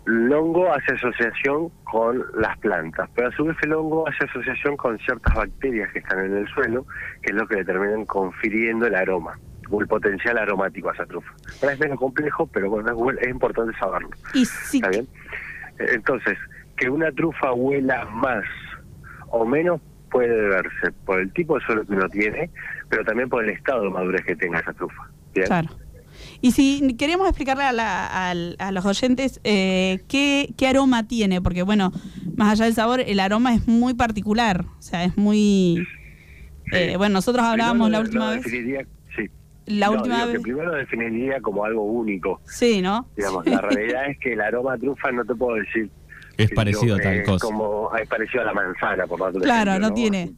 el 0.05 0.33
hongo 0.33 0.71
hace 0.71 0.93
asociación 0.93 1.69
con 1.85 2.23
las 2.35 2.57
plantas, 2.59 3.09
pero 3.15 3.29
a 3.29 3.31
su 3.31 3.45
vez 3.45 3.55
el 3.63 3.73
hongo 3.73 4.07
hace 4.07 4.25
asociación 4.25 4.75
con 4.75 4.97
ciertas 4.99 5.33
bacterias 5.33 5.91
que 5.93 5.99
están 5.99 6.25
en 6.25 6.37
el 6.37 6.47
suelo, 6.49 6.85
que 7.21 7.31
es 7.31 7.35
lo 7.35 7.47
que 7.47 7.55
le 7.55 7.65
terminan 7.65 8.05
confiriendo 8.05 8.85
el 8.85 8.95
aroma 8.95 9.39
o 9.69 9.81
el 9.81 9.87
potencial 9.87 10.37
aromático 10.37 10.89
a 10.89 10.93
esa 10.93 11.05
trufa. 11.05 11.31
Ahora 11.61 11.73
es 11.73 11.79
menos 11.79 11.97
complejo, 11.97 12.47
pero 12.47 12.69
bueno, 12.69 13.11
es, 13.19 13.27
importante 13.29 13.77
saberlo. 13.79 14.09
Y 14.33 14.45
si, 14.45 14.77
¿Está 14.77 14.89
bien? 14.89 15.07
Eh, 15.79 15.85
Entonces, 15.93 16.37
que 16.75 16.89
una 16.89 17.11
trufa 17.11 17.53
huela 17.53 18.05
más 18.05 18.43
o 19.29 19.45
menos 19.45 19.81
puede 20.13 20.47
verse 20.47 20.91
por 21.05 21.19
el 21.19 21.33
tipo 21.33 21.59
de 21.59 21.65
suelo 21.65 21.83
que 21.85 21.91
uno 21.93 22.07
tiene, 22.07 22.49
pero 22.89 23.03
también 23.03 23.27
por 23.27 23.43
el 23.43 23.49
estado 23.49 23.83
de 23.83 23.89
madurez 23.89 24.21
que 24.25 24.35
tenga 24.37 24.59
esa 24.59 24.71
trufa. 24.73 25.09
¿Bien? 25.33 25.47
Claro. 25.47 25.69
Y 26.39 26.51
si 26.51 26.95
queríamos 26.95 27.27
explicarle 27.27 27.63
a, 27.63 27.71
la- 27.73 28.29
al- 28.29 28.55
a 28.59 28.71
los 28.71 28.85
oyentes 28.85 29.41
eh, 29.43 30.03
qué, 30.07 30.53
qué 30.57 30.67
aroma 30.67 31.07
tiene, 31.07 31.41
porque 31.41 31.63
bueno, 31.63 31.91
más 32.37 32.51
allá 32.53 32.65
del 32.65 32.75
sabor, 32.75 33.01
el 33.01 33.19
aroma 33.19 33.53
es 33.53 33.67
muy 33.67 33.93
particular, 33.95 34.63
o 34.77 34.81
sea, 34.81 35.03
es 35.03 35.17
muy... 35.17 35.85
eh, 36.71 36.95
bueno, 36.97 37.13
nosotros 37.13 37.43
hablábamos 37.43 37.87
Primero 37.89 38.03
la 38.03 38.07
última 38.07 38.29
vez... 38.31 38.45
definiría- 38.45 38.85
sí. 39.17 39.29
La 39.65 39.87
No, 39.87 39.93
última 39.93 40.15
digo 40.17 40.27
que 40.27 40.33
vez... 40.33 40.43
primero 40.43 40.71
definiría 40.73 41.41
como 41.41 41.65
algo 41.65 41.83
único. 41.83 42.41
Sí, 42.45 42.81
¿no? 42.81 43.07
Digamos, 43.17 43.45
la 43.45 43.61
realidad 43.61 44.09
es 44.09 44.19
que 44.19 44.33
el 44.33 44.41
aroma 44.41 44.73
a 44.73 44.77
trufa 44.77 45.11
no 45.11 45.25
te 45.25 45.33
puedo 45.33 45.55
decir. 45.57 45.89
Es 46.37 46.51
parecido 46.51 46.95
a 46.95 46.99
tal 46.99 47.15
eh, 47.17 47.23
cosa. 47.23 47.45
Como 47.45 47.95
es 47.95 48.07
parecido 48.07 48.41
a 48.41 48.45
la 48.45 48.53
manzana, 48.53 49.05
por 49.05 49.21
otro 49.21 49.39
Claro, 49.41 49.71
ejemplo, 49.71 49.89
no 49.89 49.93
tiene. 49.93 50.31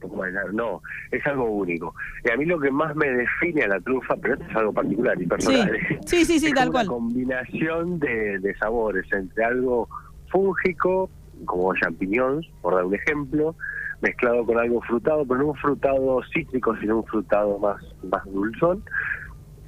No, 0.53 0.81
es 1.11 1.25
algo 1.25 1.45
único. 1.45 1.95
Y 2.25 2.31
a 2.31 2.35
mí 2.37 2.45
lo 2.45 2.59
que 2.59 2.69
más 2.69 2.95
me 2.95 3.07
define 3.07 3.63
a 3.63 3.67
la 3.69 3.79
trufa, 3.79 4.15
pero 4.17 4.33
esto 4.33 4.45
es 4.49 4.55
algo 4.57 4.73
particular 4.73 5.15
y 5.17 5.21
Sí, 5.23 5.27
personal. 5.27 5.71
sí, 6.05 6.25
sí, 6.25 6.39
sí, 6.39 6.47
es 6.47 6.53
tal 6.53 6.69
una 6.69 6.71
cual. 6.73 6.87
combinación 6.87 7.99
de, 7.99 8.39
de 8.39 8.55
sabores 8.57 9.05
entre 9.13 9.45
algo 9.45 9.87
fúngico, 10.29 11.09
como 11.45 11.73
champiñón, 11.75 12.41
por 12.61 12.75
dar 12.75 12.83
un 12.85 12.95
ejemplo, 12.95 13.55
mezclado 14.01 14.45
con 14.45 14.59
algo 14.59 14.81
frutado, 14.81 15.25
pero 15.25 15.39
no 15.39 15.47
un 15.47 15.55
frutado 15.55 16.21
cítrico, 16.33 16.75
sino 16.77 16.97
un 16.97 17.05
frutado 17.05 17.57
más, 17.59 17.81
más 18.03 18.23
dulzón, 18.25 18.83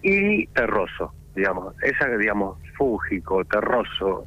y 0.01 0.45
terroso, 0.47 1.13
digamos. 1.35 1.73
Esa, 1.83 2.07
digamos, 2.17 2.57
fúngico, 2.77 3.45
terroso 3.45 4.25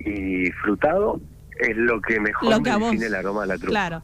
y 0.00 0.50
frutado 0.52 1.20
es 1.58 1.76
lo 1.76 2.00
que 2.00 2.20
mejor 2.20 2.50
Lo 2.50 2.62
que 2.62 2.70
a 2.70 2.74
me 2.78 2.84
vos- 2.84 2.90
define 2.92 3.06
el 3.06 3.14
aroma 3.14 3.42
de 3.42 3.46
la 3.48 3.54
trufa. 3.56 3.70
Claro. 3.70 4.02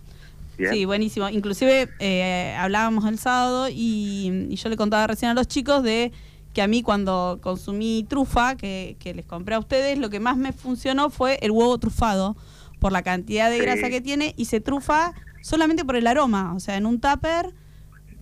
¿bien? 0.58 0.72
Sí, 0.72 0.84
buenísimo. 0.84 1.28
Inclusive 1.28 1.88
eh, 1.98 2.54
hablábamos 2.58 3.04
el 3.06 3.18
sábado 3.18 3.68
y, 3.68 4.46
y 4.50 4.56
yo 4.56 4.68
le 4.68 4.76
contaba 4.76 5.06
recién 5.06 5.30
a 5.30 5.34
los 5.34 5.48
chicos 5.48 5.82
de 5.82 6.12
que 6.52 6.60
a 6.62 6.66
mí 6.66 6.82
cuando 6.82 7.38
consumí 7.42 8.04
trufa, 8.08 8.56
que, 8.56 8.96
que 8.98 9.14
les 9.14 9.24
compré 9.24 9.54
a 9.54 9.58
ustedes, 9.58 9.98
lo 9.98 10.10
que 10.10 10.20
más 10.20 10.36
me 10.36 10.52
funcionó 10.52 11.08
fue 11.08 11.38
el 11.40 11.50
huevo 11.50 11.78
trufado, 11.78 12.36
por 12.78 12.92
la 12.92 13.02
cantidad 13.02 13.48
de 13.48 13.56
Sí. 13.56 13.62
grasa 13.62 13.88
que 13.88 14.00
tiene 14.02 14.34
y 14.36 14.44
se 14.46 14.60
trufa 14.60 15.14
solamente 15.40 15.84
por 15.84 15.96
el 15.96 16.06
aroma. 16.06 16.52
O 16.54 16.60
sea, 16.60 16.76
en 16.76 16.84
un 16.84 17.00
tupper 17.00 17.54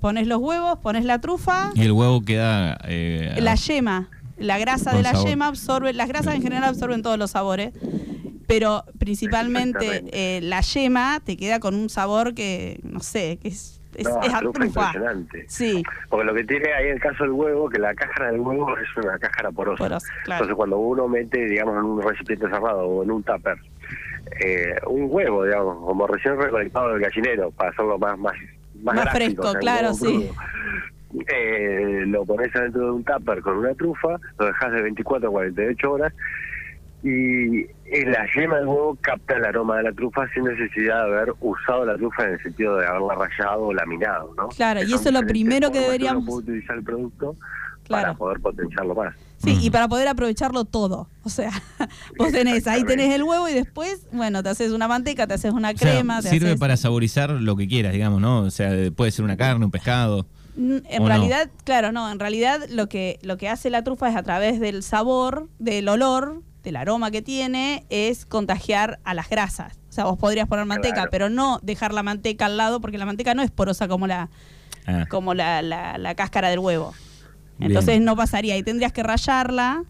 pones 0.00 0.26
los 0.28 0.38
huevos, 0.38 0.78
pones 0.78 1.04
la 1.04 1.20
trufa, 1.20 1.72
Y 1.74 1.82
el 1.82 1.92
huevo 1.92 2.22
queda... 2.22 2.78
eh, 2.84 3.36
la 3.40 3.54
yema. 3.56 4.08
la 4.38 4.58
grasa 4.58 4.92
de 4.94 5.02
la 5.02 5.12
sabor. 5.12 5.28
yema 5.28 5.46
absorbe, 5.48 5.92
las 5.92 6.08
grasas 6.08 6.34
en 6.36 6.42
general 6.42 6.64
absorben 6.64 7.02
todos 7.02 7.18
los 7.18 7.32
sabores, 7.32 7.72
pero 8.50 8.84
principalmente 8.98 10.02
eh, 10.12 10.40
la 10.42 10.60
yema 10.60 11.20
te 11.24 11.36
queda 11.36 11.60
con 11.60 11.76
un 11.76 11.88
sabor 11.88 12.34
que, 12.34 12.80
no 12.82 12.98
sé, 12.98 13.38
que 13.40 13.46
es, 13.46 13.80
es, 13.94 14.08
No, 14.08 14.20
es 14.22 14.32
impresionante. 14.42 15.44
Sí, 15.46 15.84
Porque 16.08 16.24
lo 16.24 16.34
que 16.34 16.42
tiene 16.42 16.72
ahí 16.72 16.88
el 16.88 17.00
caso 17.00 17.22
del 17.22 17.32
huevo, 17.32 17.68
que 17.68 17.78
la 17.78 17.94
cáscara 17.94 18.32
del 18.32 18.40
huevo 18.40 18.76
es 18.76 18.88
una 18.96 19.16
cáscara 19.20 19.52
porosa. 19.52 19.84
Porosa, 19.84 20.12
claro. 20.24 20.38
Entonces 20.38 20.56
cuando 20.56 20.78
uno 20.78 21.06
mete, 21.06 21.46
digamos, 21.46 21.76
en 21.76 21.84
un 21.84 22.02
recipiente 22.02 22.48
cerrado 22.48 22.86
o 22.86 23.04
en 23.04 23.12
un 23.12 23.22
tupper, 23.22 23.56
eh, 24.44 24.74
un 24.88 25.06
huevo, 25.08 25.44
digamos, 25.44 25.86
como 25.86 26.08
recién 26.08 26.36
recolectado 26.36 26.88
del 26.92 27.02
gallinero, 27.02 27.52
para 27.52 27.70
hacerlo 27.70 28.00
más 28.00 28.18
más 28.18 28.34
más, 28.82 28.96
Más 28.96 29.04
gráfico, 29.04 29.42
fresco, 29.42 29.60
claro, 29.60 29.94
sí. 29.94 30.28
Eh, 31.32 32.04
lo 32.06 32.24
pones 32.24 32.54
adentro 32.56 32.84
de 32.84 32.90
un 32.90 33.04
tupper 33.04 33.42
con 33.42 33.58
una 33.58 33.74
trufa, 33.74 34.18
lo 34.38 34.46
dejas 34.46 34.72
de 34.72 34.82
24 34.82 35.28
a 35.28 35.32
48 35.32 35.92
horas 35.92 36.12
y 37.02 37.64
la 38.04 38.26
yema 38.34 38.56
del 38.58 38.66
huevo 38.66 38.96
capta 39.00 39.36
el 39.36 39.44
aroma 39.44 39.78
de 39.78 39.84
la 39.84 39.92
trufa 39.92 40.26
sin 40.34 40.44
necesidad 40.44 41.06
de 41.06 41.12
haber 41.16 41.34
usado 41.40 41.84
la 41.86 41.96
trufa 41.96 42.24
en 42.24 42.34
el 42.34 42.42
sentido 42.42 42.76
de 42.76 42.86
haberla 42.86 43.14
rallado 43.14 43.62
o 43.68 43.72
laminado, 43.74 44.34
¿no? 44.36 44.48
Claro, 44.48 44.80
y 44.82 44.92
eso 44.92 45.08
es 45.08 45.12
lo 45.12 45.22
primero 45.22 45.70
que 45.70 45.80
deberíamos- 45.80 46.24
puede 46.26 46.38
utilizar 46.42 46.76
el 46.76 46.84
producto 46.84 47.36
Claro. 47.84 48.02
para 48.08 48.14
poder 48.14 48.40
potenciarlo 48.40 48.94
más. 48.94 49.14
sí, 49.38 49.54
y 49.54 49.58
Ujú. 49.62 49.70
para 49.72 49.88
poder 49.88 50.06
aprovecharlo 50.06 50.64
todo. 50.66 51.08
O 51.24 51.28
sea, 51.30 51.50
vos 52.18 52.30
tenés, 52.30 52.66
ahí 52.68 52.84
tenés 52.84 53.12
el 53.14 53.22
huevo 53.24 53.48
y 53.48 53.54
después, 53.54 54.06
bueno, 54.12 54.42
te 54.42 54.50
haces 54.50 54.70
una 54.72 54.86
manteca, 54.86 55.26
te 55.26 55.34
haces 55.34 55.52
una 55.52 55.70
O 55.70 55.76
sea, 55.76 55.90
crema, 55.94 56.20
te 56.22 56.28
sirve 56.28 56.50
haces- 56.50 56.60
para 56.60 56.76
saborizar 56.76 57.30
lo 57.30 57.56
que 57.56 57.66
quieras, 57.66 57.92
digamos, 57.94 58.20
¿no? 58.20 58.42
O 58.42 58.50
sea, 58.50 58.70
puede 58.94 59.10
ser 59.10 59.24
una 59.24 59.36
carne, 59.38 59.64
un 59.64 59.70
pescado. 59.70 60.26
Mm, 60.56 60.76
En 60.88 61.06
realidad, 61.06 61.50
claro, 61.64 61.90
no, 61.90 62.10
en 62.12 62.18
realidad 62.20 62.60
lo 62.68 62.88
que, 62.88 63.18
lo 63.22 63.36
que 63.38 63.48
hace 63.48 63.70
la 63.70 63.82
trufa 63.82 64.10
es 64.10 64.16
a 64.16 64.22
través 64.22 64.60
del 64.60 64.82
sabor, 64.82 65.48
del 65.58 65.88
olor, 65.88 66.42
del 66.62 66.76
aroma 66.76 67.10
que 67.10 67.22
tiene, 67.22 67.84
es 67.90 68.26
contagiar 68.26 68.98
a 69.04 69.14
las 69.14 69.28
grasas. 69.28 69.78
O 69.88 69.92
sea, 69.92 70.04
vos 70.04 70.18
podrías 70.18 70.46
poner 70.46 70.66
manteca, 70.66 70.94
Claro. 70.94 71.10
pero 71.10 71.28
no 71.30 71.58
dejar 71.62 71.92
la 71.94 72.02
manteca 72.02 72.46
al 72.46 72.56
lado, 72.56 72.80
porque 72.80 72.98
la 72.98 73.06
manteca 73.06 73.34
no 73.34 73.42
es 73.42 73.50
porosa 73.50 73.88
como 73.88 74.06
la, 74.06 74.28
Ah, 74.86 75.04
como 75.10 75.34
la, 75.34 75.60
la- 75.62 75.98
la 75.98 76.14
cáscara 76.14 76.48
del 76.48 76.58
huevo. 76.58 76.94
Bien. 77.58 77.70
Entonces 77.70 78.00
no 78.00 78.16
pasaría, 78.16 78.56
y 78.56 78.62
tendrías 78.62 78.92
que 78.92 79.02
rallarla 79.02 79.84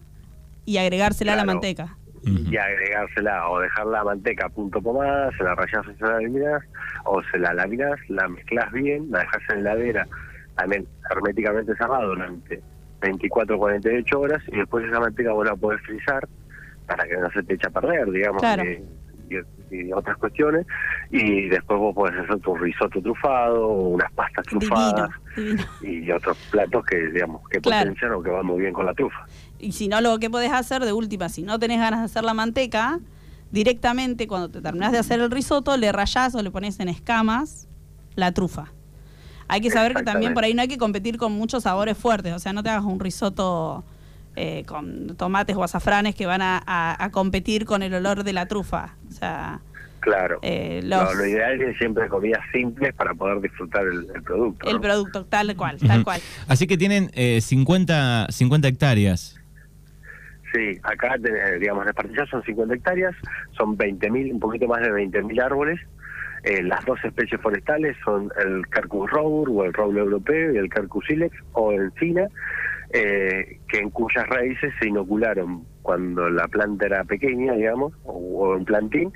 y 0.64 0.78
agregársela 0.78 1.34
a 1.34 1.36
la 1.36 1.44
manteca. 1.44 1.96
Y 2.24 2.56
agregársela 2.56 3.48
o 3.48 3.60
dejar 3.60 3.86
la 3.86 4.04
manteca 4.04 4.46
a 4.46 4.48
punto 4.48 4.82
pomada, 4.82 5.30
se 5.38 5.44
la 5.44 5.54
rayas 5.54 5.86
o 5.86 5.92
se 5.96 6.04
la 6.04 6.20
laminas, 6.20 6.62
o 7.04 7.22
se 7.30 7.38
la 7.38 7.54
laminas, 7.54 7.98
la 8.08 8.28
mezclas 8.28 8.70
bien, 8.72 9.10
la 9.10 9.20
dejas 9.20 9.42
en 9.54 9.64
la 9.64 9.72
heladera, 9.72 10.06
también 10.56 10.86
herméticamente 11.10 11.74
cerrada 11.76 12.04
durante 12.04 12.60
24 13.00 13.56
48 13.58 14.20
horas, 14.20 14.42
y 14.48 14.56
después 14.58 14.84
esa 14.86 15.00
manteca 15.00 15.32
vos 15.32 15.46
la 15.46 15.56
podés 15.56 15.80
frizar 15.82 16.28
para 16.90 17.06
que 17.06 17.16
no 17.16 17.30
se 17.30 17.42
te 17.44 17.54
eche 17.54 17.68
a 17.68 17.70
perder, 17.70 18.10
digamos, 18.10 18.40
Claro. 18.42 18.64
y, 18.64 18.82
y- 19.34 19.38
y 19.72 19.92
otras 19.92 20.16
cuestiones, 20.16 20.66
y 21.12 21.48
después 21.48 21.78
vos 21.78 21.94
podés 21.94 22.18
hacer 22.18 22.40
tu 22.40 22.56
risotto 22.56 23.00
trufado, 23.00 23.68
unas 23.68 24.10
pastas 24.12 24.44
trufadas, 24.46 25.08
divino. 25.36 25.62
y 25.80 26.10
otros 26.10 26.36
platos 26.50 26.84
que, 26.84 26.96
digamos, 27.12 27.42
que 27.48 27.60
Claro. 27.60 27.84
potencian 27.86 28.12
o 28.14 28.20
que 28.22 28.30
van 28.30 28.44
muy 28.44 28.60
bien 28.62 28.72
con 28.72 28.84
la 28.86 28.92
trufa. 28.94 29.20
Y 29.60 29.70
si 29.70 29.86
no, 29.86 30.00
lo 30.00 30.18
que 30.18 30.28
podés 30.28 30.50
hacer 30.52 30.84
de 30.84 30.92
última, 30.92 31.28
si 31.28 31.42
no 31.44 31.60
tenés 31.60 31.78
ganas 31.78 32.00
de 32.00 32.06
hacer 32.06 32.24
la 32.24 32.34
manteca, 32.34 32.98
directamente 33.52 34.26
cuando 34.26 34.48
te 34.50 34.60
terminás 34.60 34.90
de 34.90 34.98
hacer 34.98 35.20
el 35.20 35.30
risotto, 35.30 35.76
le 35.76 35.92
rayás 35.92 36.34
o 36.34 36.42
le 36.42 36.50
pones 36.50 36.80
en 36.80 36.88
escamas 36.88 37.68
la 38.16 38.32
trufa. 38.32 38.72
Hay 39.46 39.60
que 39.60 39.70
saber 39.70 39.94
que 39.94 40.02
también 40.02 40.34
por 40.34 40.42
ahí 40.44 40.54
no 40.54 40.62
hay 40.62 40.68
que 40.68 40.78
competir 40.78 41.16
con 41.16 41.30
muchos 41.32 41.62
sabores 41.62 41.96
fuertes, 41.96 42.32
o 42.34 42.38
sea, 42.40 42.52
no 42.52 42.64
te 42.64 42.70
hagas 42.70 42.84
un 42.84 42.98
risotto 42.98 43.84
eh, 44.36 44.64
con 44.66 45.16
tomates 45.16 45.56
o 45.56 45.64
azafranes 45.64 46.14
que 46.14 46.26
van 46.26 46.42
a, 46.42 46.62
a- 46.64 47.02
a 47.04 47.10
competir 47.10 47.64
con 47.64 47.82
el 47.82 47.92
olor 47.94 48.24
de 48.24 48.32
la 48.32 48.46
trufa. 48.46 48.94
O 49.08 49.12
sea, 49.12 49.60
Claro. 50.00 50.38
eh, 50.42 50.80
No, 50.84 51.02
los- 51.04 51.16
lo 51.16 51.26
ideal 51.26 51.60
es 51.60 51.76
siempre 51.76 52.08
comidas 52.08 52.40
simples 52.52 52.94
para 52.94 53.12
poder 53.12 53.40
disfrutar 53.42 53.82
el, 53.86 54.06
el 54.14 54.22
producto. 54.22 54.66
el 54.68 54.76
¿no? 54.76 54.80
producto 54.80 55.24
tal 55.26 55.54
cual, 55.56 55.76
tal 55.78 56.04
cual. 56.04 56.20
Así 56.48 56.66
que 56.66 56.78
tienen 56.78 57.10
eh, 57.14 57.40
50, 57.42 58.28
50 58.30 58.68
hectáreas. 58.68 59.36
Sí, 60.54 60.78
acá, 60.82 61.16
te- 61.22 61.58
digamos, 61.58 61.82
en 61.84 61.90
Espartillar 61.90 62.28
son 62.28 62.42
50 62.42 62.74
hectáreas, 62.74 63.14
son 63.56 63.76
20.000, 63.76 64.32
un 64.32 64.40
poquito 64.40 64.66
más 64.66 64.80
de 64.80 64.90
20.000 64.90 65.40
árboles. 65.40 65.78
Eh, 66.42 66.62
las 66.62 66.84
dos 66.86 66.98
especies 67.04 67.38
forestales 67.40 67.96
son 68.04 68.32
el 68.42 68.66
Carcus 68.68 69.10
robur 69.10 69.50
o 69.50 69.64
el 69.64 69.72
roble 69.74 70.00
europeo 70.00 70.54
y 70.54 70.56
el 70.56 70.68
Carcus 70.70 71.08
ilex 71.10 71.36
o 71.52 71.72
encina, 71.72 72.26
eh, 72.92 73.58
que 73.68 73.78
en 73.78 73.90
cuyas 73.90 74.26
raíces 74.28 74.72
se 74.80 74.88
inocularon 74.88 75.64
cuando 75.82 76.28
la 76.28 76.48
planta 76.48 76.86
era 76.86 77.04
pequeña, 77.04 77.54
digamos, 77.54 77.92
o, 78.04 78.12
o 78.12 78.56
un 78.56 78.64
plantín, 78.64 79.12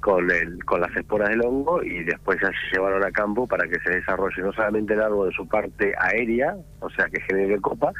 con 0.00 0.30
el, 0.30 0.64
con 0.64 0.80
las 0.80 0.94
esporas 0.96 1.28
del 1.30 1.44
hongo 1.44 1.82
y 1.82 2.04
después 2.04 2.38
ya 2.40 2.48
se 2.48 2.76
llevaron 2.76 3.04
a 3.04 3.10
campo 3.10 3.46
para 3.46 3.66
que 3.68 3.78
se 3.80 3.90
desarrolle 3.90 4.42
no 4.42 4.52
solamente 4.52 4.94
el 4.94 5.00
árbol 5.00 5.28
en 5.28 5.32
su 5.32 5.48
parte 5.48 5.92
aérea, 5.98 6.56
o 6.80 6.90
sea 6.90 7.06
que 7.06 7.20
genere 7.22 7.60
copa, 7.60 7.92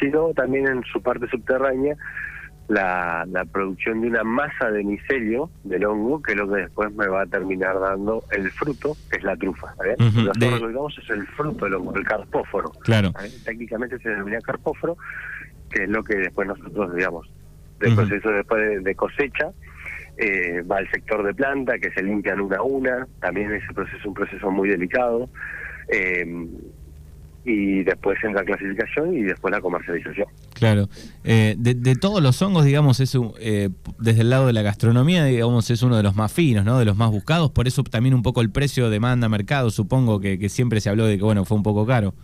sino 0.00 0.32
también 0.34 0.66
en 0.68 0.82
su 0.84 1.00
parte 1.02 1.26
subterránea 1.28 1.96
la, 2.68 3.24
la 3.28 3.44
producción 3.44 4.00
de 4.00 4.08
una 4.08 4.24
masa 4.24 4.70
de 4.70 4.82
micelio 4.82 5.50
del 5.62 5.84
hongo, 5.84 6.20
que 6.20 6.32
es 6.32 6.38
lo 6.38 6.48
que 6.52 6.62
después 6.62 6.92
me 6.94 7.06
va 7.06 7.22
a 7.22 7.26
terminar 7.26 7.78
dando 7.78 8.24
el 8.30 8.50
fruto, 8.52 8.96
que 9.08 9.18
es 9.18 9.22
la 9.24 9.36
trufa. 9.36 9.70
¿está 9.70 9.84
bien? 9.84 9.96
Ujú, 10.00 10.18
Nosotros 10.22 10.36
de- 10.38 10.50
lo 10.50 10.60
que 10.60 10.68
digamos 10.68 10.98
es 10.98 11.10
el 11.10 11.26
fruto 11.28 11.64
del 11.64 11.74
hongo, 11.74 11.94
el 11.94 12.04
carpóforo. 12.04 12.70
Claro. 12.82 13.08
¿está 13.08 13.22
bien? 13.22 13.42
Técnicamente 13.44 13.98
se 14.00 14.08
denomina 14.08 14.40
carpóforo, 14.40 14.96
que 15.70 15.84
es 15.84 15.88
lo 15.88 16.02
que 16.02 16.16
después 16.16 16.48
nosotros, 16.48 16.94
digamos, 16.94 17.28
del 17.78 17.94
proceso 17.94 18.30
después 18.30 18.60
de, 18.68 18.80
de 18.80 18.94
cosecha, 18.94 19.52
eh, 20.16 20.62
va 20.62 20.78
al 20.78 20.90
sector 20.90 21.22
de 21.24 21.34
planta, 21.34 21.78
que 21.78 21.90
se 21.92 22.02
limpian 22.02 22.40
una 22.40 22.56
a 22.56 22.62
una, 22.62 23.06
también 23.20 23.52
ese 23.52 23.72
proceso 23.74 23.96
es 23.98 24.04
un 24.06 24.14
proceso 24.14 24.50
muy 24.50 24.68
delicado, 24.70 25.28
eh, 25.88 26.24
y 27.44 27.84
después 27.84 28.18
entra 28.24 28.40
la 28.42 28.46
clasificación 28.46 29.14
y 29.16 29.22
después 29.22 29.52
la 29.52 29.60
comercialización. 29.60 30.26
Claro. 30.56 30.88
Eh, 31.22 31.54
de, 31.58 31.96
todos 31.96 32.22
los 32.22 32.40
hongos, 32.40 32.64
digamos, 32.64 32.98
es 33.00 33.14
un- 33.14 33.34
eh, 33.38 33.68
desde 33.98 34.22
el 34.22 34.30
lado 34.30 34.46
de 34.46 34.54
la 34.54 34.62
gastronomía, 34.62 35.22
digamos, 35.26 35.68
es 35.70 35.82
uno 35.82 35.98
de 35.98 36.02
los 36.02 36.16
más 36.16 36.32
finos, 36.32 36.64
¿no? 36.64 36.78
De 36.78 36.86
los 36.86 36.96
más 36.96 37.10
buscados. 37.10 37.50
Por 37.50 37.68
eso 37.68 37.82
también 37.84 38.14
un 38.14 38.22
poco 38.22 38.40
el 38.40 38.50
precio, 38.50 38.88
demanda, 38.88 39.28
mercado, 39.28 39.70
supongo 39.70 40.18
que, 40.18 40.38
que 40.38 40.48
siempre 40.48 40.80
se 40.80 40.88
habló 40.88 41.04
de 41.04 41.18
que, 41.18 41.24
bueno, 41.24 41.44
fue 41.44 41.58
un 41.58 41.62
poco 41.62 41.84
caro. 41.84 42.14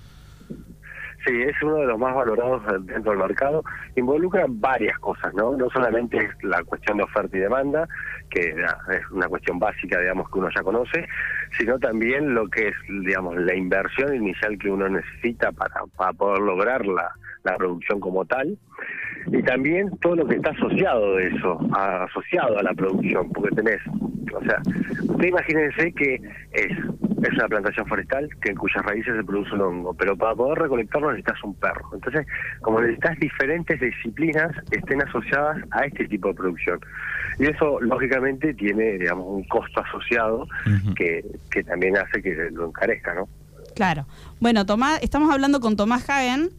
Sí, 1.24 1.40
es 1.40 1.54
uno 1.62 1.76
de 1.76 1.86
los 1.86 1.98
más 1.98 2.14
valorados 2.14 2.62
dentro 2.84 3.12
del 3.12 3.20
mercado. 3.20 3.62
Involucra 3.94 4.44
varias 4.48 4.98
cosas, 4.98 5.32
¿no? 5.34 5.56
No 5.56 5.70
solamente 5.70 6.16
es 6.16 6.30
la 6.42 6.64
cuestión 6.64 6.96
de 6.96 7.04
oferta 7.04 7.36
y 7.36 7.40
demanda, 7.40 7.88
que 8.28 8.40
es 8.40 9.10
una 9.12 9.28
cuestión 9.28 9.58
básica, 9.58 10.00
digamos, 10.00 10.28
que 10.30 10.38
uno 10.38 10.48
ya 10.54 10.62
conoce, 10.62 11.06
sino 11.56 11.78
también 11.78 12.34
lo 12.34 12.48
que 12.48 12.68
es, 12.68 12.74
digamos, 12.88 13.36
la 13.36 13.54
inversión 13.54 14.14
inicial 14.14 14.58
que 14.58 14.70
uno 14.70 14.88
necesita 14.88 15.52
para, 15.52 15.82
para 15.96 16.12
poder 16.12 16.40
lograr 16.40 16.84
la, 16.86 17.12
la 17.44 17.56
producción 17.56 18.00
como 18.00 18.24
tal. 18.24 18.58
Y 19.26 19.42
también 19.42 19.90
todo 19.98 20.16
lo 20.16 20.26
que 20.26 20.36
está 20.36 20.50
asociado 20.50 21.16
de 21.16 21.28
eso, 21.28 21.60
asociado 21.72 22.58
a 22.58 22.62
la 22.62 22.74
producción, 22.74 23.30
porque 23.32 23.54
tenés, 23.54 23.80
o 24.34 24.44
sea, 24.44 24.60
usted 25.08 25.28
imagínense 25.28 25.92
que 25.92 26.20
es, 26.52 26.76
es 27.22 27.32
una 27.34 27.48
plantación 27.48 27.86
forestal 27.86 28.28
que 28.40 28.50
en 28.50 28.56
cuyas 28.56 28.84
raíces 28.84 29.14
se 29.16 29.24
produce 29.24 29.54
un 29.54 29.60
hongo, 29.60 29.94
pero 29.94 30.16
para 30.16 30.34
poder 30.34 30.58
recolectarlo 30.58 31.10
necesitas 31.10 31.42
un 31.44 31.54
perro. 31.54 31.88
Entonces, 31.94 32.26
como 32.60 32.80
necesitas 32.80 33.18
diferentes 33.18 33.80
disciplinas 33.80 34.50
que 34.70 34.78
estén 34.78 35.02
asociadas 35.02 35.58
a 35.70 35.84
este 35.84 36.06
tipo 36.08 36.28
de 36.28 36.34
producción. 36.34 36.80
Y 37.38 37.46
eso, 37.46 37.80
lógicamente, 37.80 38.54
tiene, 38.54 38.98
digamos, 38.98 39.26
un 39.26 39.44
costo 39.44 39.80
asociado 39.80 40.46
que, 40.96 41.24
que 41.50 41.64
también 41.64 41.96
hace 41.96 42.22
que 42.22 42.34
lo 42.52 42.66
encarezca, 42.66 43.14
¿no? 43.14 43.28
Claro. 43.74 44.06
Bueno, 44.40 44.66
Tomás, 44.66 45.02
estamos 45.02 45.32
hablando 45.32 45.60
con 45.60 45.76
Tomás 45.76 46.08
Hagen, 46.10 46.50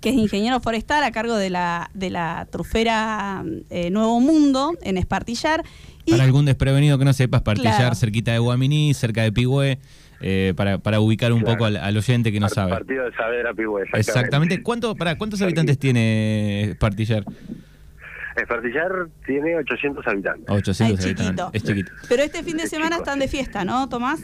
que 0.00 0.10
es 0.10 0.14
ingeniero 0.14 0.60
forestal 0.60 1.02
a 1.02 1.10
cargo 1.10 1.36
de 1.36 1.50
la, 1.50 1.90
de 1.94 2.10
la 2.10 2.46
trufera 2.50 3.44
eh, 3.70 3.90
Nuevo 3.90 4.20
Mundo 4.20 4.72
en 4.82 4.96
Espartillar. 4.96 5.64
Y 6.06 6.12
Para 6.12 6.24
algún 6.24 6.44
desprevenido 6.46 6.98
que 6.98 7.04
no 7.04 7.12
sepa, 7.12 7.38
Espartillar, 7.38 7.76
Claro. 7.76 7.94
cerquita 7.96 8.32
de 8.32 8.38
Guaminí, 8.38 8.94
cerca 8.94 9.22
de 9.22 9.32
Pigüé, 9.32 9.78
eh, 10.20 10.54
para, 10.56 10.78
para 10.78 11.00
ubicar 11.00 11.32
un 11.32 11.40
Claro. 11.40 11.54
poco 11.54 11.64
al, 11.66 11.76
al 11.76 11.96
oyente 11.96 12.30
que 12.32 12.40
no 12.40 12.48
sabe. 12.48 12.70
Partido 12.70 13.04
de 13.04 13.12
Saavedra 13.14 13.52
Pigüé, 13.54 13.84
Exactamente. 13.92 14.62
¿Cuánto, 14.62 14.94
para, 14.94 15.18
¿Cuántos 15.18 15.42
habitantes 15.42 15.78
tiene 15.78 16.62
Espartillar? 16.70 17.24
Espartillar 18.36 18.92
tiene 19.24 19.56
800 19.56 20.06
habitantes. 20.06 20.44
800 20.48 20.80
Ay, 20.80 20.92
habitantes. 21.10 21.24
chiquito. 21.26 21.50
Es 21.52 21.62
chiquito. 21.64 21.92
Pero 22.08 22.22
este 22.22 22.42
fin 22.42 22.56
de 22.58 22.64
Es 22.64 22.70
semana 22.70 22.90
chico, 22.96 23.02
están 23.02 23.14
sí. 23.14 23.20
de 23.20 23.28
fiesta, 23.28 23.64
¿no, 23.64 23.88
Tomás? 23.88 24.20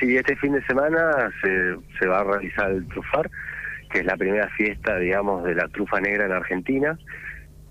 Sí, 0.00 0.16
este 0.16 0.36
fin 0.36 0.52
de 0.52 0.64
semana 0.66 1.30
se, 1.42 1.76
se 1.98 2.06
va 2.06 2.20
a 2.20 2.24
realizar 2.24 2.70
el 2.70 2.86
Trufar, 2.88 3.30
que 3.90 3.98
es 4.00 4.06
la 4.06 4.16
primera 4.16 4.48
fiesta, 4.56 4.96
digamos, 4.98 5.44
de 5.44 5.54
la 5.54 5.68
trufa 5.68 6.00
negra 6.00 6.26
en 6.26 6.32
Argentina, 6.32 6.98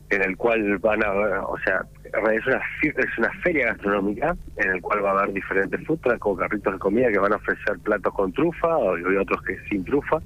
en 0.09 0.21
el 0.21 0.35
cual 0.37 0.77
van 0.79 1.03
a, 1.03 1.11
o 1.43 1.57
sea, 1.65 1.81
es 2.13 2.45
una, 2.45 2.61
es 2.83 3.17
una 3.17 3.31
feria 3.41 3.67
gastronómica 3.67 4.35
en 4.57 4.71
el 4.71 4.81
cual 4.81 5.03
va 5.03 5.11
a 5.11 5.23
haber 5.23 5.33
diferentes 5.33 5.83
trucks 5.85 6.17
o 6.21 6.35
carritos 6.35 6.73
de 6.73 6.79
comida 6.79 7.11
que 7.11 7.19
van 7.19 7.33
a 7.33 7.37
ofrecer 7.37 7.79
platos 7.79 8.13
con 8.13 8.31
trufa 8.33 8.67
y 8.99 9.15
otros 9.15 9.41
que 9.43 9.57
sin 9.69 9.83
trufa. 9.85 10.17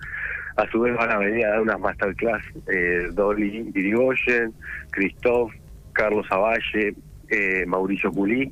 A 0.57 0.69
su 0.71 0.79
vez 0.81 0.95
van 0.95 1.11
a 1.11 1.17
venir 1.17 1.45
a 1.45 1.49
dar 1.49 1.61
unas 1.61 1.79
masterclass 1.79 2.41
eh, 2.67 3.09
Dolly 3.11 3.71
Irigoyen, 3.75 4.53
Christoph, 4.91 5.51
Carlos 5.91 6.25
Avalle, 6.29 6.95
eh, 7.29 7.65
Mauricio 7.65 8.11
Pulí. 8.11 8.51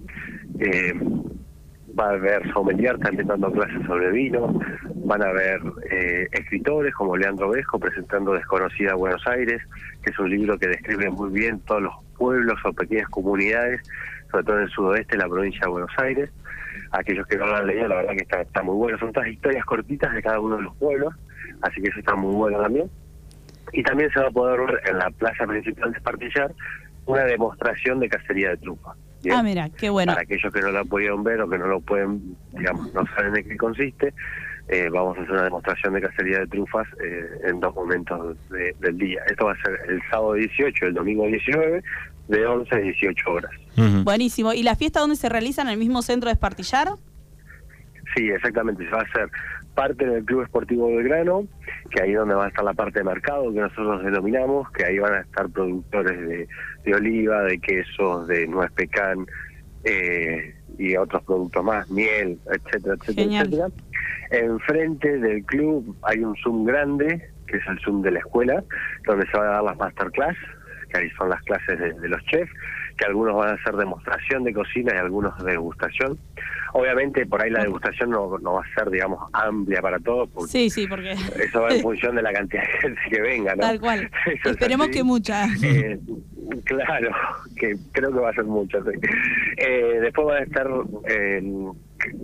Eh, 0.60 0.94
va 1.98 2.10
a 2.10 2.14
haber 2.14 2.52
sommelier 2.54 2.98
también 3.00 3.28
dando 3.28 3.52
clases 3.52 3.86
sobre 3.86 4.12
vino. 4.12 4.60
Van 5.06 5.22
a 5.22 5.30
haber 5.30 5.62
eh, 5.92 6.28
escritores 6.32 6.94
como 6.94 7.18
Leandro 7.18 7.50
Vesco 7.50 7.80
presentando 7.80 8.34
Desconocida 8.34 8.96
Buenos 8.96 9.26
Aires, 9.28 9.62
que 10.02 10.12
es 10.12 10.20
un 10.20 10.30
libro 10.30 10.58
que 10.58 10.68
describe 10.68 11.10
muy 11.10 11.30
bien 11.32 11.60
todos 11.62 11.82
los 11.82 11.94
pueblos 12.18 12.60
o 12.66 12.74
pequeñas 12.74 13.10
comunidades, 13.10 13.82
sobre 14.32 14.44
todo 14.44 14.58
en 14.58 14.64
el 14.64 14.70
sudoeste 14.70 15.18
de 15.18 15.24
la 15.24 15.30
provincia 15.30 15.62
de 15.62 15.72
Buenos 15.72 15.92
Aires. 15.98 16.30
Aquellos 16.92 17.28
que 17.28 17.38
no 17.38 17.48
lo 17.48 17.56
han 17.56 17.68
leído, 17.68 17.88
la 17.88 17.96
verdad 17.96 18.14
que 18.14 18.42
está, 18.42 18.64
muy 18.64 18.76
bueno. 18.76 18.98
Son 18.98 19.12
todas 19.12 19.30
historias 19.30 19.66
cortitas 19.66 20.14
de 20.14 20.22
cada 20.22 20.40
uno 20.40 20.58
de 20.58 20.64
los 20.64 20.76
pueblos, 20.78 21.14
así 21.62 21.82
que 21.82 21.90
eso 21.90 22.00
está 22.00 22.16
muy 22.16 22.34
bueno 22.36 22.62
también. 22.62 22.90
Y 23.72 23.84
también 23.84 24.12
se 24.12 24.20
va 24.20 24.28
a 24.28 24.32
poder 24.32 24.60
ver 24.60 24.82
en 24.86 24.98
la 25.00 25.10
plaza 25.12 25.46
principal 25.46 25.92
de 25.92 25.98
Espartillar 25.98 26.54
una 27.06 27.24
demostración 27.26 28.00
de 28.00 28.10
cacería 28.10 28.50
de 28.50 28.58
trufa. 28.58 28.94
¿Bien? 29.24 29.36
Ah, 29.36 29.42
mira, 29.44 29.70
qué 29.70 29.90
bueno. 29.90 30.12
Para 30.12 30.22
aquellos 30.24 30.54
que 30.54 30.62
no 30.62 30.72
la 30.72 30.84
pudieron 30.84 31.24
ver 31.24 31.42
o 31.42 31.50
que 31.50 31.58
no 31.58 31.68
lo 31.68 31.80
pueden, 31.82 32.36
digamos, 32.52 32.94
no 32.94 33.04
saben 33.16 33.34
de 33.34 33.44
qué 33.44 33.58
consiste, 33.58 34.14
eh, 34.70 34.90
vamos 34.92 35.18
a 35.18 35.22
hacer 35.22 35.34
una 35.34 35.44
demostración 35.44 35.94
de 35.94 36.02
cacería 36.02 36.40
de 36.40 36.48
trufas 36.48 36.88
eh, 37.04 37.26
en 37.50 37.60
dos 37.60 37.74
momentos 37.76 38.38
de- 38.50 38.76
del 38.80 38.98
día. 38.98 39.22
Esto 39.30 39.46
va 39.46 39.54
a 39.54 39.62
ser 39.62 39.80
el 39.90 40.02
sábado 40.10 40.34
18, 40.34 40.86
el 40.88 40.94
domingo 40.94 41.26
19, 41.28 41.84
de 42.28 42.46
11 42.46 42.76
a 42.76 42.78
18 42.78 43.30
horas. 43.32 43.52
Buenísimo. 44.04 44.54
¿Y 44.54 44.64
la 44.64 44.76
fiesta 44.76 45.00
dónde 45.02 45.16
se 45.18 45.28
realiza? 45.30 45.62
¿En 45.64 45.68
el 45.70 45.78
mismo 45.78 46.02
centro 46.02 46.30
de 46.30 46.34
Espartillar? 46.34 46.90
Sí, 48.16 48.30
exactamente. 48.30 48.86
Se 48.86 48.92
va 48.92 49.00
a 49.00 49.04
hacer 49.04 49.30
parte 49.74 50.06
del 50.06 50.24
Club 50.26 50.44
Esportivo 50.44 50.96
Belgrano, 50.96 51.48
que 51.90 52.02
ahí 52.02 52.14
donde 52.14 52.36
va 52.36 52.46
a 52.46 52.48
estar 52.50 52.64
la 52.64 52.74
parte 52.74 53.00
de 53.00 53.06
mercado 53.06 53.52
que 53.52 53.60
nosotros 53.60 54.04
denominamos, 54.04 54.70
que 54.72 54.86
ahí 54.86 55.00
van 55.00 55.14
a 55.16 55.22
estar 55.22 55.50
productores 55.50 56.20
de, 56.28 56.48
de 56.86 56.96
oliva, 56.96 57.42
de 57.44 57.60
quesos, 57.60 58.28
de 58.28 58.48
nuez 58.48 58.72
pecan 58.74 59.26
eh, 59.84 60.54
y 60.78 60.96
otros 60.96 61.24
productos 61.24 61.64
más, 61.64 61.90
miel, 61.90 62.40
etcétera, 62.52 62.96
etcétera, 62.96 63.24
Genial. 63.24 63.48
etcétera. 63.48 63.70
Enfrente 64.32 65.20
del 65.20 65.44
club 65.46 65.96
hay 66.04 66.20
un 66.20 66.36
Zoom 66.38 66.66
grande, 66.66 67.30
que 67.48 67.58
es 67.58 67.68
el 67.68 67.80
Zoom 67.80 68.02
de 68.02 68.12
la 68.12 68.20
escuela, 68.20 68.64
donde 69.06 69.26
se 69.28 69.38
van 69.38 69.48
a 69.48 69.52
dar 69.52 69.64
las 69.64 69.78
masterclass, 69.78 70.38
que 70.90 71.00
ahí 71.00 71.10
son 71.12 71.30
las 71.30 71.42
clases 71.44 71.80
de, 71.80 71.94
de 71.94 72.10
los 72.10 72.24
chefs, 72.26 72.52
que 72.98 73.06
algunos 73.06 73.36
van 73.36 73.50
a 73.50 73.54
hacer 73.54 73.76
demostración 73.76 74.44
de 74.44 74.54
cocina 74.54 74.94
y 74.96 74.98
algunos 74.98 75.38
de 75.44 75.52
degustación. 75.52 76.18
Obviamente 76.74 77.26
por 77.28 77.42
ahí 77.42 77.52
la 77.52 77.62
degustación 77.62 78.10
no, 78.10 78.38
no 78.40 78.54
va 78.54 78.62
a 78.62 78.74
ser, 78.74 78.90
digamos, 78.90 79.30
amplia 79.34 79.82
para 79.82 80.00
todos, 80.00 80.28
porque 80.30 80.52
Sí, 80.52 80.70
sí, 80.70 80.88
porque 80.88 81.12
eso 81.12 81.62
va 81.62 81.70
en 81.74 81.82
función 81.84 82.16
de 82.16 82.24
la 82.24 82.34
cantidad 82.34 82.64
de 82.64 82.68
gente 82.80 83.02
que 83.12 83.22
venga, 83.22 83.56
¿no? 83.56 83.62
tal 83.62 83.80
cual. 83.80 84.10
Eso 84.26 84.50
Esperemos 84.50 84.88
que 84.90 85.04
mucha. 85.04 85.46
Eh, 85.62 86.00
claro, 86.64 87.12
que 87.56 87.76
creo 87.92 88.12
que 88.12 88.20
va 88.20 88.30
a 88.32 88.34
ser 88.34 88.46
mucho. 88.46 88.84
sí. 88.84 89.00
Eh, 89.58 90.00
después 90.02 90.28
van 90.28 90.38
a 90.38 90.44
estar, 90.46 90.68
eh, 91.08 91.42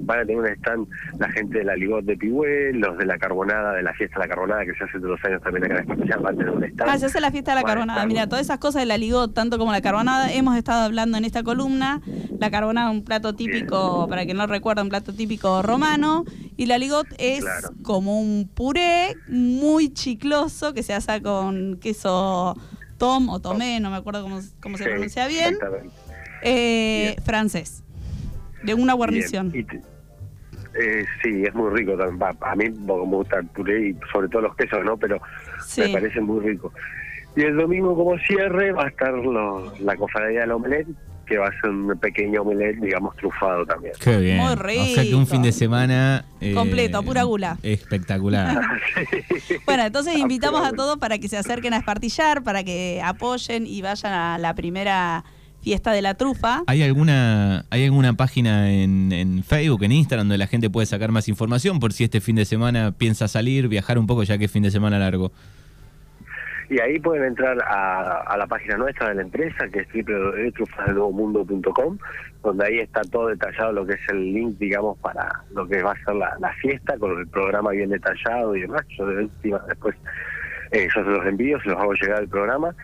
van 0.01 0.19
a 0.19 0.25
tener 0.25 0.37
un 0.41 0.47
stand 0.47 0.87
la 1.19 1.29
gente 1.31 1.59
de 1.59 1.63
la 1.63 1.75
Ligot 1.75 2.03
de 2.05 2.17
Pihuel, 2.17 2.77
los 2.79 2.97
de 2.97 3.05
la 3.05 3.17
Carbonada, 3.17 3.73
de 3.73 3.83
la 3.83 3.93
fiesta 3.93 4.19
de 4.19 4.27
la 4.27 4.29
Carbonada, 4.29 4.65
que 4.65 4.73
se 4.73 4.83
hace 4.83 4.93
todos 4.99 5.11
los 5.11 5.25
años 5.25 5.41
también 5.41 5.65
acá 5.65 5.79
en 5.83 5.91
España, 5.91 6.17
van 6.17 6.33
a 6.33 6.37
tener 6.37 6.53
un 6.53 6.63
stand. 6.63 6.89
Ah, 6.89 6.97
se 6.97 7.05
hace 7.07 7.21
la 7.21 7.31
fiesta 7.31 7.51
de 7.51 7.55
la 7.55 7.61
Van 7.63 7.69
carbonada. 7.71 8.05
Mira, 8.05 8.27
todas 8.27 8.45
esas 8.45 8.59
cosas 8.59 8.81
de 8.81 8.85
la 8.85 8.97
ligot, 8.97 9.33
tanto 9.33 9.57
como 9.57 9.71
la 9.71 9.81
carbonada, 9.81 10.31
hemos 10.33 10.57
estado 10.57 10.83
hablando 10.85 11.17
en 11.17 11.25
esta 11.25 11.43
columna. 11.43 12.01
La 12.39 12.49
carbonada, 12.51 12.89
un 12.89 13.03
plato 13.03 13.33
típico, 13.35 14.07
para 14.09 14.25
quien 14.25 14.37
no 14.37 14.47
recuerda, 14.47 14.81
un 14.83 14.89
plato 14.89 15.13
típico 15.13 15.61
romano. 15.61 16.25
Y 16.57 16.65
la 16.65 16.77
ligot 16.77 17.07
es 17.17 17.41
Claro. 17.41 17.69
como 17.83 18.19
un 18.19 18.49
puré 18.53 19.15
muy 19.27 19.93
chicloso 19.93 20.73
que 20.73 20.83
se 20.83 20.93
hace 20.93 21.21
con 21.21 21.77
queso 21.79 22.55
tom 22.97 23.29
o 23.29 23.39
tomé, 23.39 23.79
no 23.79 23.89
me 23.89 23.95
acuerdo 23.97 24.23
cómo, 24.23 24.39
cómo 24.61 24.77
se 24.77 24.83
Sí, 24.83 24.89
pronuncia 24.89 25.27
bien, 25.27 25.55
eh, 26.41 27.13
Bien. 27.15 27.23
francés, 27.25 27.83
de 28.63 28.73
una 28.73 28.93
guarnición. 28.93 29.51
Bien. 29.51 29.65
Y 29.65 29.67
te- 29.67 29.81
eh, 30.81 31.05
sí, 31.23 31.43
es 31.45 31.53
muy 31.55 31.69
rico 31.71 31.93
también. 31.97 32.37
A 32.41 32.55
mí 32.55 32.65
me 32.69 32.93
gusta 32.93 33.39
el 33.39 33.47
puré 33.47 33.89
y 33.89 33.95
sobre 34.13 34.27
todo 34.29 34.43
los 34.43 34.55
quesos, 34.55 34.79
¿no? 34.85 34.97
Pero 34.97 35.19
Sí. 35.65 35.81
me 35.81 35.89
parece 35.89 36.21
muy 36.21 36.39
rico. 36.45 36.71
Y 37.35 37.41
el 37.41 37.57
domingo 37.57 37.95
como 37.95 38.17
cierre 38.19 38.71
va 38.71 38.85
a 38.85 38.87
estar 38.89 39.11
lo- 39.13 39.73
la 39.79 39.95
cofradía 39.95 40.41
del 40.41 40.51
omelette, 40.51 40.87
que 41.25 41.37
va 41.37 41.47
a 41.47 41.51
ser 41.61 41.69
un 41.69 41.97
pequeño 41.99 42.41
omelette, 42.41 42.79
digamos, 42.81 43.15
trufado 43.15 43.63
también. 43.65 43.93
Qué 43.99 44.17
bien. 44.17 44.37
Muy 44.37 44.53
O 44.53 44.55
sea 44.57 45.03
que 45.03 45.13
un 45.15 45.21
rico. 45.21 45.25
fin 45.27 45.41
de 45.43 45.51
semana... 45.51 46.25
eh, 46.41 46.53
Completo, 46.55 47.03
pura 47.03 47.23
gula. 47.23 47.57
Espectacular. 47.61 48.59
Bueno, 49.65 49.83
entonces 49.85 50.17
invitamos 50.17 50.65
a 50.65 50.71
todos 50.71 50.97
para 50.97 51.19
que 51.19 51.27
se 51.27 51.37
acerquen 51.37 51.73
a 51.73 51.77
Espartillar, 51.77 52.43
para 52.43 52.63
que 52.63 52.99
apoyen 53.03 53.67
y 53.67 53.81
vayan 53.83 54.11
a 54.13 54.37
la 54.39 54.53
primera 54.55 55.23
fiesta 55.61 55.91
de 55.91 56.01
la 56.01 56.15
trufa. 56.15 56.63
¿Hay 56.67 56.83
alguna, 56.83 57.65
¿Hay 57.69 57.85
alguna 57.85 58.13
página 58.13 58.71
en, 58.71 59.11
en 59.11 59.43
Facebook, 59.43 59.83
en 59.83 59.91
Instagram, 59.91 60.27
donde 60.27 60.37
la 60.37 60.47
gente 60.47 60.69
puede 60.69 60.85
sacar 60.85 61.11
más 61.11 61.27
información 61.27 61.79
por 61.79 61.93
si 61.93 62.03
este 62.03 62.21
fin 62.21 62.35
de 62.35 62.45
semana 62.45 62.91
piensa 62.91 63.27
salir, 63.27 63.67
viajar 63.67 63.97
un 63.97 64.07
poco, 64.07 64.23
ya 64.23 64.37
que 64.37 64.45
es 64.45 64.51
fin 64.51 64.63
de 64.63 64.71
semana 64.71 64.99
largo? 64.99 65.31
Y 66.69 66.79
ahí 66.79 66.99
pueden 66.99 67.23
entrar 67.23 67.57
a, 67.63 68.21
a 68.27 68.37
la 68.37 68.45
página 68.45 68.77
nuestra 68.77 69.09
de 69.09 69.15
la 69.15 69.21
empresa, 69.23 69.67
que 69.69 69.79
es 69.79 69.87
www.trufasdelnuevomundo.com, 69.91 71.97
donde 72.43 72.65
ahí 72.65 72.79
está 72.79 73.01
todo 73.01 73.27
detallado 73.27 73.71
lo 73.71 73.87
que 73.87 73.93
es 73.93 74.09
el 74.09 74.33
link, 74.33 74.59
digamos, 74.59 74.97
para 74.99 75.43
lo 75.51 75.67
que 75.67 75.81
va 75.81 75.93
a 75.93 76.05
ser 76.05 76.15
la, 76.15 76.37
la 76.39 76.53
fiesta, 76.53 76.95
con 76.99 77.19
el 77.19 77.27
programa 77.27 77.71
bien 77.71 77.89
detallado 77.89 78.55
y 78.55 78.61
demás. 78.61 78.83
Yo 78.95 79.07
de 79.07 79.23
última, 79.23 79.59
después 79.67 79.95
eh, 80.71 80.87
yo 80.95 81.03
se 81.03 81.09
los 81.09 81.25
envío, 81.25 81.59
se 81.61 81.69
los 81.69 81.79
hago 81.79 81.93
llegar 81.93 82.21
el 82.21 82.29
programa, 82.29 82.75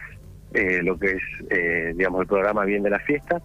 eh, 0.55 0.81
lo 0.81 0.97
que 0.97 1.11
es, 1.11 1.23
eh, 1.49 1.93
digamos, 1.95 2.21
el 2.21 2.27
programa 2.27 2.65
bien 2.65 2.83
de 2.83 2.89
la 2.89 2.99
fiesta. 2.99 3.41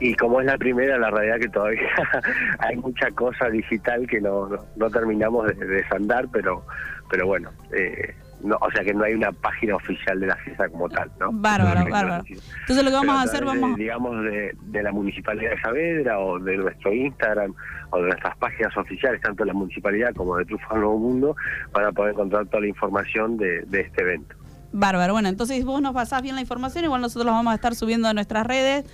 Y 0.00 0.14
como 0.14 0.40
es 0.40 0.46
la 0.46 0.58
primera, 0.58 0.98
la 0.98 1.10
realidad 1.10 1.38
que 1.38 1.48
todavía 1.48 1.88
hay 2.58 2.76
mucha 2.76 3.10
cosa 3.12 3.48
digital 3.48 4.06
que 4.08 4.20
no, 4.20 4.48
no, 4.48 4.58
no 4.76 4.90
terminamos 4.90 5.46
de, 5.46 5.54
de 5.54 5.66
desandar, 5.66 6.26
pero 6.32 6.64
pero 7.12 7.26
bueno, 7.26 7.50
eh, 7.72 8.14
no, 8.42 8.56
o 8.58 8.70
sea 8.70 8.82
que 8.82 8.94
no 8.94 9.04
hay 9.04 9.12
una 9.12 9.30
página 9.32 9.76
oficial 9.76 10.18
de 10.18 10.28
la 10.28 10.36
fiesta 10.36 10.66
como 10.70 10.88
tal, 10.88 11.12
¿no? 11.20 11.30
Bárbaro, 11.30 11.84
bárbaro. 11.90 12.24
Entonces 12.26 12.82
lo 12.82 12.90
que 12.90 12.96
vamos 12.96 13.06
Pero 13.06 13.18
a 13.18 13.22
hacer, 13.22 13.40
de, 13.40 13.46
vamos... 13.46 13.76
digamos, 13.76 14.24
de, 14.24 14.56
de 14.62 14.82
la 14.82 14.92
Municipalidad 14.92 15.50
de 15.50 15.60
Saavedra 15.60 16.18
o 16.18 16.38
de 16.38 16.56
nuestro 16.56 16.90
Instagram 16.90 17.54
o 17.90 17.98
de 17.98 18.04
nuestras 18.04 18.34
páginas 18.38 18.74
oficiales, 18.78 19.20
tanto 19.20 19.44
de 19.44 19.48
la 19.48 19.52
Municipalidad 19.52 20.14
como 20.14 20.38
de 20.38 20.46
Trufa 20.46 20.74
Nuevo 20.74 20.98
Mundo, 20.98 21.36
van 21.72 21.84
a 21.84 21.92
poder 21.92 22.14
encontrar 22.14 22.46
toda 22.46 22.62
la 22.62 22.68
información 22.68 23.36
de, 23.36 23.60
de 23.66 23.80
este 23.82 24.00
evento. 24.00 24.34
Bárbaro. 24.72 25.12
Bueno, 25.12 25.28
entonces 25.28 25.64
vos 25.64 25.80
nos 25.82 25.94
pasás 25.94 26.22
bien 26.22 26.34
la 26.34 26.40
información, 26.40 26.84
igual 26.84 27.00
nosotros 27.00 27.26
lo 27.26 27.32
vamos 27.32 27.52
a 27.52 27.54
estar 27.54 27.74
subiendo 27.74 28.08
a 28.08 28.14
nuestras 28.14 28.46
redes, 28.46 28.84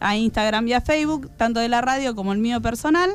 a 0.00 0.16
Instagram 0.16 0.66
y 0.68 0.72
a 0.72 0.80
Facebook, 0.80 1.30
tanto 1.36 1.60
de 1.60 1.68
la 1.68 1.80
radio 1.80 2.14
como 2.14 2.32
el 2.32 2.38
mío 2.38 2.60
personal. 2.60 3.10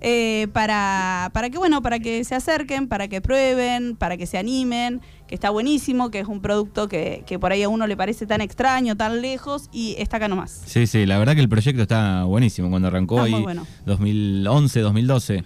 eh, 0.00 0.46
para, 0.52 1.30
para 1.32 1.50
que 1.50 1.58
bueno, 1.58 1.82
para 1.82 1.98
que 1.98 2.22
se 2.22 2.36
acerquen, 2.36 2.86
para 2.86 3.08
que 3.08 3.20
prueben, 3.20 3.96
para 3.96 4.16
que 4.16 4.26
se 4.26 4.38
animen, 4.38 5.00
que 5.26 5.34
está 5.34 5.50
buenísimo, 5.50 6.10
que 6.12 6.20
es 6.20 6.28
un 6.28 6.40
producto 6.40 6.86
que, 6.88 7.24
que 7.26 7.40
por 7.40 7.50
ahí 7.50 7.64
a 7.64 7.68
uno 7.68 7.84
le 7.88 7.96
parece 7.96 8.24
tan 8.24 8.40
extraño, 8.40 8.96
tan 8.96 9.20
lejos, 9.22 9.68
y 9.72 9.96
está 9.98 10.18
acá 10.18 10.28
nomás. 10.28 10.62
Sí, 10.66 10.86
sí, 10.86 11.04
la 11.04 11.18
verdad 11.18 11.34
que 11.34 11.40
el 11.40 11.48
proyecto 11.48 11.82
está 11.82 12.22
buenísimo. 12.22 12.70
Cuando 12.70 12.86
arrancó 12.86 13.24
Está 13.26 13.36
ahí, 13.36 13.42
bueno. 13.42 13.66
2011, 13.86 14.80
2012. 14.80 15.44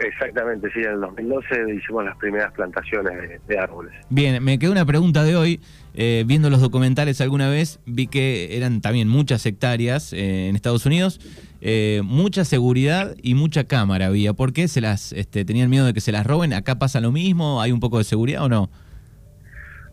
Exactamente, 0.00 0.70
sí, 0.72 0.80
en 0.80 0.92
el 0.92 1.00
2012 1.00 1.74
hicimos 1.74 2.04
las 2.04 2.16
primeras 2.16 2.52
plantaciones 2.52 3.12
de, 3.20 3.40
de 3.46 3.58
árboles. 3.58 3.92
Bien, 4.08 4.42
me 4.42 4.58
quedó 4.58 4.72
una 4.72 4.86
pregunta 4.86 5.24
de 5.24 5.36
hoy. 5.36 5.60
Eh, 5.92 6.24
viendo 6.26 6.50
los 6.50 6.60
documentales 6.60 7.20
alguna 7.20 7.50
vez, 7.50 7.80
vi 7.84 8.06
que 8.06 8.56
eran 8.56 8.80
también 8.80 9.08
muchas 9.08 9.44
hectáreas 9.44 10.12
eh, 10.12 10.48
en 10.48 10.54
Estados 10.54 10.86
Unidos, 10.86 11.20
eh, 11.60 12.00
mucha 12.04 12.44
seguridad 12.44 13.14
y 13.22 13.34
mucha 13.34 13.64
cámara 13.64 14.06
había. 14.06 14.32
¿Por 14.32 14.52
qué 14.52 14.68
se 14.68 14.80
las 14.80 15.12
este, 15.12 15.44
tenían 15.44 15.68
miedo 15.68 15.84
de 15.84 15.92
que 15.92 16.00
se 16.00 16.12
las 16.12 16.26
roben? 16.26 16.54
¿Acá 16.54 16.78
pasa 16.78 17.00
lo 17.00 17.12
mismo? 17.12 17.60
¿Hay 17.60 17.72
un 17.72 17.80
poco 17.80 17.98
de 17.98 18.04
seguridad 18.04 18.44
o 18.44 18.48
no? 18.48 18.70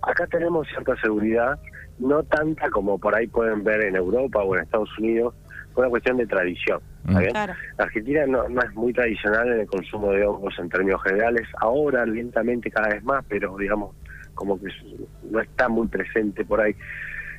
Acá 0.04 0.28
tenemos 0.28 0.68
cierta 0.68 0.96
seguridad, 1.02 1.60
no 2.00 2.24
tanta 2.24 2.70
como 2.70 2.98
por 3.00 3.16
ahí 3.16 3.28
pueden 3.28 3.64
ver 3.64 3.82
en 3.82 3.96
Europa 3.96 4.42
o 4.44 4.56
en 4.56 4.64
Estados 4.64 4.90
Unidos, 5.00 5.34
por 5.74 5.84
una 5.84 5.90
cuestión 5.90 6.18
de 6.18 6.28
tradición. 6.28 6.80
¿Está 7.08 7.20
bien? 7.20 7.32
Claro. 7.32 7.54
La 7.78 7.86
Argentina 7.86 8.26
no, 8.28 8.50
no 8.50 8.62
es 8.62 8.74
muy 8.76 8.94
tradicional 8.94 9.48
en 9.52 9.62
el 9.62 9.68
consumo 9.68 10.12
de 10.12 10.26
hongos 10.26 10.54
en 10.60 10.70
términos 10.70 11.02
generales, 11.04 11.48
ahora 11.60 12.06
lentamente 12.06 12.70
cada 12.70 12.90
vez 12.90 13.04
más, 13.04 13.24
pero 13.28 13.56
digamos 13.58 13.96
como 14.34 14.60
que 14.60 14.68
no 15.32 15.40
está 15.40 15.68
muy 15.68 15.88
presente 15.88 16.46
por 16.46 16.62
ahí 16.62 16.76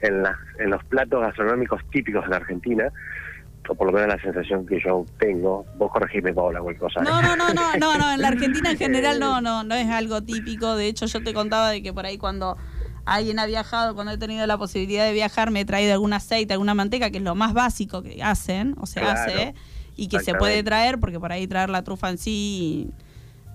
en, 0.02 0.22
las 0.22 0.36
en 0.58 0.70
los 0.70 0.84
platos 0.84 1.20
gastronómicos 1.20 1.80
típicos 1.90 2.24
de 2.24 2.30
la 2.30 2.36
Argentina, 2.36 2.92
o 3.68 3.74
por 3.74 3.86
lo 3.86 3.92
menos 3.92 4.08
la 4.08 4.22
sensación 4.22 4.66
que 4.66 4.80
yo 4.80 5.04
tengo. 5.18 5.64
Vos 5.76 5.92
corregime, 5.92 6.32
Paola, 6.32 6.60
cualquier 6.60 6.80
cosa. 6.80 7.02
No, 7.02 7.22
no, 7.22 7.36
no, 7.36 7.52
no, 7.52 7.76
no, 7.78 7.98
no, 7.98 8.12
en 8.12 8.20
la 8.20 8.28
Argentina 8.28 8.70
en 8.70 8.78
general 8.78 9.20
no, 9.20 9.40
no, 9.40 9.62
no 9.62 9.74
es 9.74 9.88
algo 9.88 10.22
típico. 10.22 10.76
De 10.76 10.86
hecho, 10.86 11.06
yo 11.06 11.22
te 11.22 11.34
contaba 11.34 11.70
de 11.70 11.82
que 11.82 11.92
por 11.92 12.06
ahí 12.06 12.18
cuando 12.18 12.56
alguien 13.14 13.38
ha 13.38 13.46
viajado, 13.46 13.94
cuando 13.94 14.12
he 14.12 14.18
tenido 14.18 14.46
la 14.46 14.58
posibilidad 14.58 15.04
de 15.04 15.12
viajar, 15.12 15.50
me 15.50 15.60
he 15.60 15.64
traído 15.64 15.92
algún 15.92 16.12
aceite, 16.12 16.52
alguna 16.54 16.74
manteca, 16.74 17.10
que 17.10 17.18
es 17.18 17.24
lo 17.24 17.34
más 17.34 17.52
básico 17.54 18.02
que 18.02 18.22
hacen, 18.22 18.74
o 18.78 18.86
se 18.86 19.00
Claro, 19.00 19.20
hace, 19.20 19.54
y 19.96 20.08
que 20.08 20.20
se 20.20 20.34
puede 20.34 20.62
traer, 20.62 20.98
porque 21.00 21.18
por 21.18 21.32
ahí 21.32 21.46
traer 21.46 21.70
la 21.70 21.82
trufa 21.82 22.10
en 22.10 22.18
sí 22.18 22.90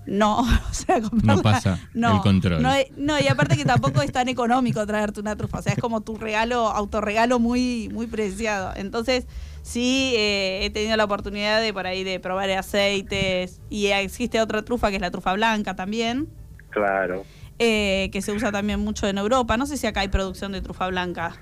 no, 0.06 0.40
o 0.70 0.74
sea, 0.74 1.00
comprarla- 1.00 1.36
No 1.36 1.42
pasa 1.42 1.78
el 1.94 2.20
control. 2.20 2.60
No, 2.60 2.70
no, 2.98 3.18
y 3.18 3.26
aparte 3.26 3.56
que 3.56 3.64
tampoco 3.64 4.02
es 4.02 4.12
tan 4.12 4.28
económico 4.28 4.86
traerte 4.86 5.20
una 5.20 5.34
trufa, 5.34 5.60
o 5.60 5.62
sea, 5.62 5.72
es 5.72 5.78
como 5.78 6.02
tu 6.02 6.16
regalo, 6.16 6.68
autorregalo 6.68 7.38
muy, 7.38 7.88
muy 7.90 8.06
preciado. 8.06 8.72
Entonces, 8.76 9.26
sí, 9.62 10.12
eh, 10.16 10.60
he 10.62 10.68
tenido 10.68 10.96
la 10.98 11.04
oportunidad 11.04 11.62
de 11.62 11.72
por 11.72 11.86
ahí 11.86 12.04
de 12.04 12.20
probar 12.20 12.50
aceites 12.50 13.62
y 13.70 13.86
existe 13.86 14.42
otra 14.42 14.62
trufa 14.62 14.90
que 14.90 14.96
es 14.96 15.00
la 15.02 15.10
trufa 15.10 15.32
blanca 15.32 15.74
también, 15.74 16.28
Claro. 16.70 17.24
Eh, 17.58 18.10
que 18.12 18.22
se 18.22 18.32
usa 18.32 18.50
también 18.52 18.80
mucho 18.80 19.06
en 19.06 19.18
Europa. 19.18 19.56
No 19.56 19.66
sé 19.66 19.76
si 19.76 19.86
acá 19.86 20.00
hay 20.00 20.08
producción 20.08 20.52
de 20.52 20.60
trufa 20.60 20.88
blanca. 20.88 21.32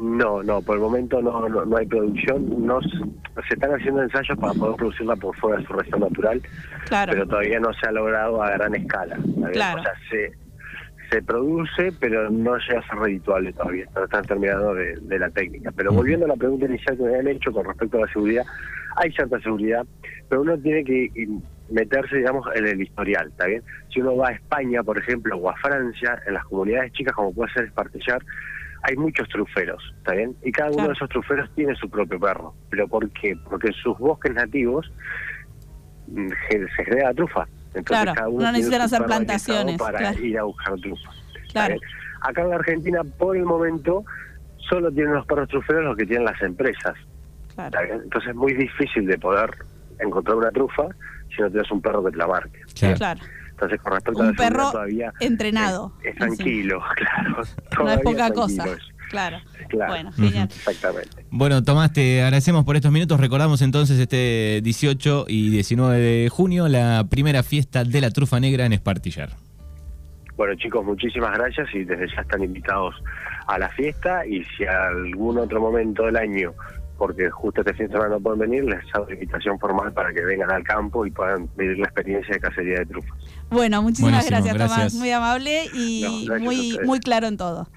No, 0.00 0.42
no, 0.44 0.62
por 0.62 0.76
el 0.76 0.82
momento 0.82 1.20
no, 1.20 1.48
no, 1.48 1.64
no 1.64 1.76
hay 1.76 1.86
producción. 1.86 2.64
No, 2.64 2.80
se 2.80 3.54
están 3.54 3.72
haciendo 3.74 4.02
ensayos 4.02 4.38
para 4.38 4.54
poder 4.54 4.76
producirla 4.76 5.16
por 5.16 5.36
fuera 5.36 5.58
de 5.58 5.66
su 5.66 5.72
región 5.72 6.00
natural, 6.00 6.40
Claro. 6.86 7.12
pero 7.12 7.26
todavía 7.26 7.58
no 7.58 7.72
se 7.72 7.88
ha 7.88 7.92
logrado 7.92 8.40
a 8.42 8.50
gran 8.50 8.74
escala. 8.76 9.18
Claro. 9.52 9.80
O 9.80 9.82
sea, 9.82 9.92
se, 10.08 10.32
se 11.10 11.22
produce, 11.22 11.90
pero 11.98 12.30
no 12.30 12.56
llega 12.58 12.78
a 12.78 12.86
ser 12.88 12.96
redituable 12.96 13.52
todavía. 13.52 13.86
No 13.96 14.04
están 14.04 14.24
terminando 14.24 14.72
de, 14.74 14.94
de 15.00 15.18
la 15.18 15.30
técnica. 15.30 15.72
Pero 15.74 15.90
volviendo 15.92 16.26
a 16.26 16.28
la 16.28 16.36
pregunta 16.36 16.66
inicial 16.66 16.96
que 16.96 17.02
me 17.02 17.08
habían 17.16 17.28
hecho 17.34 17.50
con 17.50 17.64
respecto 17.66 17.96
a 17.98 18.02
la 18.02 18.12
seguridad, 18.12 18.44
hay 18.96 19.10
cierta 19.12 19.40
seguridad, 19.40 19.84
pero 20.28 20.42
uno 20.42 20.56
tiene 20.58 20.84
que 20.84 21.10
meterse, 21.70 22.16
digamos, 22.16 22.46
en 22.54 22.66
el 22.66 22.80
historial, 22.80 23.28
¿está 23.28 23.46
bien? 23.46 23.62
Si 23.92 24.00
uno 24.00 24.16
va 24.16 24.28
a 24.28 24.32
España, 24.32 24.82
por 24.82 24.98
ejemplo, 24.98 25.36
o 25.36 25.50
a 25.50 25.56
Francia, 25.56 26.20
en 26.26 26.34
las 26.34 26.44
comunidades 26.44 26.92
chicas, 26.92 27.14
como 27.14 27.32
puede 27.32 27.52
ser 27.52 27.64
Espartillar, 27.64 28.22
hay 28.82 28.96
muchos 28.96 29.28
truferos, 29.28 29.82
¿está 29.98 30.14
bien? 30.14 30.36
Y 30.42 30.52
cada 30.52 30.70
uno 30.70 30.86
de 30.86 30.92
esos 30.92 31.08
truferos 31.08 31.50
tiene 31.54 31.74
su 31.74 31.90
propio 31.90 32.18
perro. 32.18 32.54
¿Pero 32.70 32.86
por 32.88 33.10
qué? 33.10 33.36
Porque 33.48 33.68
en 33.68 33.74
sus 33.74 33.98
bosques 33.98 34.32
nativos 34.34 34.90
mm, 36.06 36.28
se 36.76 36.84
genera 36.84 37.12
trufa. 37.12 37.46
Entonces 37.74 37.84
Claro, 37.84 38.14
cada 38.14 38.28
uno 38.28 38.36
no 38.36 38.42
tiene 38.44 38.58
necesitan 38.58 38.82
hacer 38.82 39.04
plantaciones, 39.04 39.78
Para 39.78 39.98
claro. 39.98 40.24
ir 40.24 40.38
a 40.38 40.44
buscar 40.44 40.74
trufa. 40.80 41.10
¿está 41.46 41.66
Claro. 41.66 41.80
Acá 42.22 42.42
en 42.42 42.50
la 42.50 42.56
Argentina, 42.56 43.04
por 43.04 43.36
el 43.36 43.44
momento, 43.44 44.04
solo 44.56 44.90
tienen 44.90 45.14
los 45.14 45.26
perros 45.26 45.48
truferos 45.48 45.84
los 45.84 45.96
que 45.96 46.06
tienen 46.06 46.24
las 46.24 46.40
empresas. 46.42 46.94
Claro. 47.54 47.78
Entonces 47.80 48.30
es 48.30 48.36
muy 48.36 48.54
difícil 48.54 49.06
de 49.06 49.18
poder 49.18 49.50
encontrar 49.98 50.36
una 50.36 50.50
trufa 50.50 50.86
si 51.38 51.42
no 51.42 51.50
tienes 51.50 51.70
un 51.70 51.80
perro 51.80 52.04
que 52.04 52.10
te 52.10 52.16
la 52.16 52.26
marque. 52.26 52.60
Claro. 52.74 52.96
Claro. 52.96 53.20
Entonces 53.50 53.80
con 53.80 53.92
respecto 53.92 54.22
a 54.22 54.26
Un 54.26 54.36
seguridad 54.36 54.52
perro 54.52 54.70
todavía 54.70 55.12
entrenado. 55.20 55.92
es, 56.04 56.16
tranquilo, 56.16 56.82
claro. 56.96 57.42
No 57.84 57.90
es 57.90 58.00
poca 58.04 58.30
cosa. 58.32 58.64
Claro. 59.08 59.38
Bueno, 59.72 60.12
genial. 60.12 60.48
Exactamente. 60.54 61.24
Bueno, 61.30 61.62
Tomás, 61.62 61.92
te 61.92 62.22
agradecemos 62.22 62.64
por 62.64 62.76
estos 62.76 62.92
minutos. 62.92 63.18
Recordamos 63.18 63.62
entonces 63.62 63.98
este 63.98 64.60
18 64.62 65.24
y 65.28 65.50
19 65.50 65.98
de 65.98 66.28
junio 66.28 66.68
la 66.68 67.06
primera 67.08 67.42
fiesta 67.42 67.84
de 67.84 68.00
la 68.00 68.10
trufa 68.10 68.38
negra 68.38 68.66
en 68.66 68.74
Espartillar. 68.74 69.30
Bueno 70.36 70.54
chicos, 70.54 70.84
muchísimas 70.84 71.36
gracias 71.36 71.68
y 71.74 71.82
desde 71.82 72.06
ya 72.14 72.20
están 72.20 72.44
invitados 72.44 72.94
a 73.48 73.58
la 73.58 73.68
fiesta 73.70 74.24
y 74.24 74.44
si 74.44 74.64
algún 74.64 75.36
otro 75.38 75.60
momento 75.60 76.04
del 76.04 76.16
año, 76.16 76.54
porque 76.98 77.30
justo 77.30 77.60
este 77.60 77.72
fin 77.74 77.86
de 77.86 77.92
semana 77.92 78.16
no 78.16 78.20
pueden 78.20 78.40
venir, 78.40 78.64
les 78.64 78.80
hago 78.92 79.06
la 79.06 79.14
invitación 79.14 79.58
formal 79.58 79.92
para 79.92 80.12
que 80.12 80.20
vengan 80.20 80.50
al 80.50 80.64
campo 80.64 81.06
y 81.06 81.10
puedan 81.10 81.48
vivir 81.56 81.78
la 81.78 81.84
experiencia 81.84 82.34
de 82.34 82.40
cacería 82.40 82.80
de 82.80 82.86
trufas. 82.86 83.16
Bueno, 83.50 83.80
muchísimas 83.82 84.26
Buenísimo, 84.26 84.36
gracias, 84.36 84.54
Tomás. 84.56 84.78
gracias. 84.78 84.94
Muy 84.94 85.10
amable 85.12 85.64
y 85.72 86.02
No, 86.02 86.34
gracias 86.34 86.40
muy, 86.42 86.78
muy 86.84 87.00
claro 87.00 87.28
en 87.28 87.36
todo. 87.36 87.68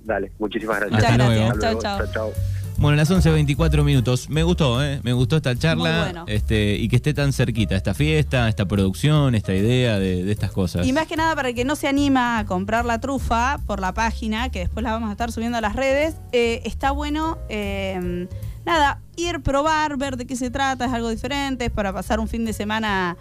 Dale, 0.00 0.32
muchísimas 0.38 0.80
gracias. 0.80 1.18
Muchas 1.18 1.18
gracias. 1.18 1.78
Chao, 1.78 2.06
chao. 2.12 2.59
Bueno, 2.80 2.96
las 2.96 3.10
11.24 3.10 3.84
minutos. 3.84 4.30
Me 4.30 4.42
gustó, 4.42 4.82
¿eh? 4.82 5.00
Me 5.02 5.12
gustó 5.12 5.36
esta 5.36 5.54
charla 5.54 5.90
Muy 5.90 6.00
bueno. 6.00 6.24
este, 6.26 6.76
y 6.76 6.88
que 6.88 6.96
esté 6.96 7.12
tan 7.12 7.34
cerquita 7.34 7.76
esta 7.76 7.92
fiesta, 7.92 8.48
esta 8.48 8.64
producción, 8.66 9.34
esta 9.34 9.54
idea 9.54 9.98
de, 9.98 10.24
de 10.24 10.32
estas 10.32 10.50
cosas. 10.50 10.86
Y 10.86 10.94
más 10.94 11.06
que 11.06 11.14
nada 11.14 11.36
para 11.36 11.50
el 11.50 11.54
que 11.54 11.66
no 11.66 11.76
se 11.76 11.88
anima 11.88 12.38
a 12.38 12.46
comprar 12.46 12.86
la 12.86 12.98
trufa 12.98 13.60
por 13.66 13.80
la 13.80 13.92
página, 13.92 14.48
que 14.48 14.60
después 14.60 14.82
la 14.82 14.92
vamos 14.92 15.10
a 15.10 15.12
estar 15.12 15.30
subiendo 15.30 15.58
a 15.58 15.60
las 15.60 15.76
redes, 15.76 16.16
eh, 16.32 16.62
está 16.64 16.90
bueno, 16.90 17.36
eh, 17.50 18.26
nada, 18.64 19.02
ir, 19.14 19.40
probar, 19.40 19.98
ver 19.98 20.16
de 20.16 20.26
qué 20.26 20.34
se 20.34 20.50
trata, 20.50 20.86
es 20.86 20.92
algo 20.92 21.10
diferente, 21.10 21.66
es 21.66 21.70
para 21.70 21.92
pasar 21.92 22.18
un 22.18 22.28
fin 22.28 22.46
de 22.46 22.54
semana 22.54 23.18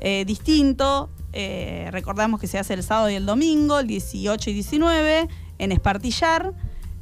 eh, 0.00 0.24
distinto. 0.24 1.10
Eh, 1.32 1.88
recordamos 1.90 2.40
que 2.40 2.46
se 2.46 2.60
hace 2.60 2.74
el 2.74 2.84
sábado 2.84 3.10
y 3.10 3.14
el 3.16 3.26
domingo, 3.26 3.80
el 3.80 3.88
18 3.88 4.50
y 4.50 4.52
19, 4.52 5.28
en 5.58 5.72
Espartillar. 5.72 6.52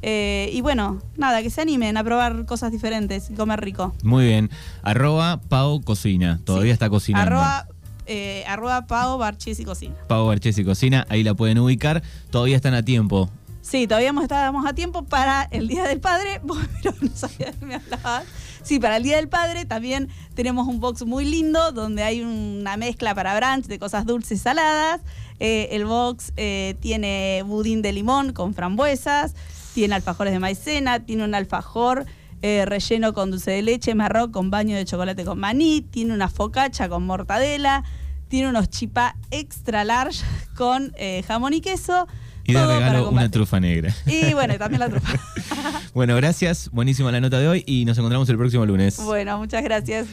Eh, 0.03 0.51
y 0.53 0.61
bueno, 0.61 1.01
nada, 1.17 1.43
que 1.43 1.51
se 1.51 1.61
animen 1.61 1.97
a 1.97 2.05
probar 2.05 2.45
cosas 2.47 2.71
diferentes 2.73 3.31
y 3.31 3.35
comer 3.35 3.61
rico. 3.61 3.95
Muy 4.03 4.27
bien. 4.27 4.51
Arroba 4.83 5.41
Pau 5.49 5.81
Cocina. 5.83 6.41
Todavía 6.45 6.71
Sí. 6.71 6.75
está 6.75 6.89
cocinando. 6.89 7.27
Arroba, 7.27 7.67
eh, 8.07 8.45
arroba 8.47 8.87
Pau 8.87 9.19
Barchis 9.19 9.59
y 9.61 9.65
Cocina. 9.65 9.95
Pau 10.07 10.27
Barchesi 10.27 10.65
Cocina. 10.65 11.07
Ahí 11.09 11.23
la 11.25 11.35
pueden 11.35 11.59
ubicar. 11.59 12.03
Todavía 12.31 12.57
están 12.57 12.75
a 12.75 12.83
tiempo. 12.85 13.29
Sí, 13.61 13.87
todavía 13.87 14.15
estábamos 14.23 14.65
a 14.67 14.73
tiempo 14.73 15.03
para 15.05 15.43
el 15.51 15.69
Día 15.69 15.85
del 15.85 16.01
Padre. 16.01 16.41
Pero 16.83 16.95
no 17.01 17.11
sabía 17.15 17.53
de 17.53 17.67
me 17.67 17.75
hablabas. 17.75 18.25
Sí, 18.63 18.79
para 18.79 18.97
el 18.99 19.03
Día 19.03 19.17
del 19.17 19.29
Padre 19.29 19.65
también 19.65 20.09
tenemos 20.35 20.67
un 20.69 20.79
box 20.81 21.05
muy 21.07 21.25
lindo 21.25 21.73
donde 21.73 22.03
hay 22.03 22.23
una 22.23 22.77
mezcla 22.77 23.15
para 23.15 23.35
brunch 23.39 23.67
de 23.67 23.79
cosas 23.79 24.07
dulces 24.07 24.39
y 24.41 24.43
saladas. 24.43 25.01
Eh, 25.41 25.69
el 25.73 25.85
box 25.87 26.33
eh, 26.37 26.77
tiene 26.81 27.43
budín 27.47 27.81
de 27.83 27.93
limón 27.93 28.33
con 28.33 28.55
frambuesas, 28.55 29.35
tiene 29.79 29.95
alfajores 29.95 30.33
de 30.33 30.41
maicena, 30.41 30.99
tiene 30.99 31.23
un 31.23 31.37
alfajor 31.37 32.05
eh, 32.43 32.65
relleno 32.67 33.13
con 33.15 33.31
dulce 33.31 33.53
de 33.53 33.63
leche, 33.63 33.95
marrón 33.95 34.33
con 34.33 34.51
baño 34.51 34.75
de 34.75 34.85
chocolate 34.85 35.25
con 35.25 35.39
maní, 35.39 35.83
tiene 35.83 36.15
una 36.15 36.29
focacha 36.29 36.89
con 36.89 37.07
mortadela, 37.07 37.85
tiene 38.27 38.49
unos 38.49 38.71
chipá 38.71 39.15
extra 39.31 39.85
large 39.85 40.25
con 40.57 40.93
eh, 40.99 41.23
jamón 41.29 41.55
y 41.55 41.61
queso. 41.61 42.09
Y 42.45 42.55
de 42.55 42.67
regalo 42.67 43.09
una 43.09 43.31
trufa 43.31 43.61
negra. 43.61 43.95
Y 44.07 44.33
bueno, 44.35 44.59
también 44.59 44.81
la 44.81 44.89
trufa. 44.89 45.13
Bueno, 45.95 46.17
gracias. 46.17 46.71
Buenísima 46.73 47.13
la 47.13 47.21
nota 47.21 47.39
de 47.39 47.47
hoy 47.47 47.65
y 47.67 47.85
nos 47.85 47.99
encontramos 47.99 48.29
el 48.29 48.37
próximo 48.37 48.67
lunes. 48.67 48.97
bueno, 48.97 49.39
muchas 49.39 49.63
gracias. 49.63 50.07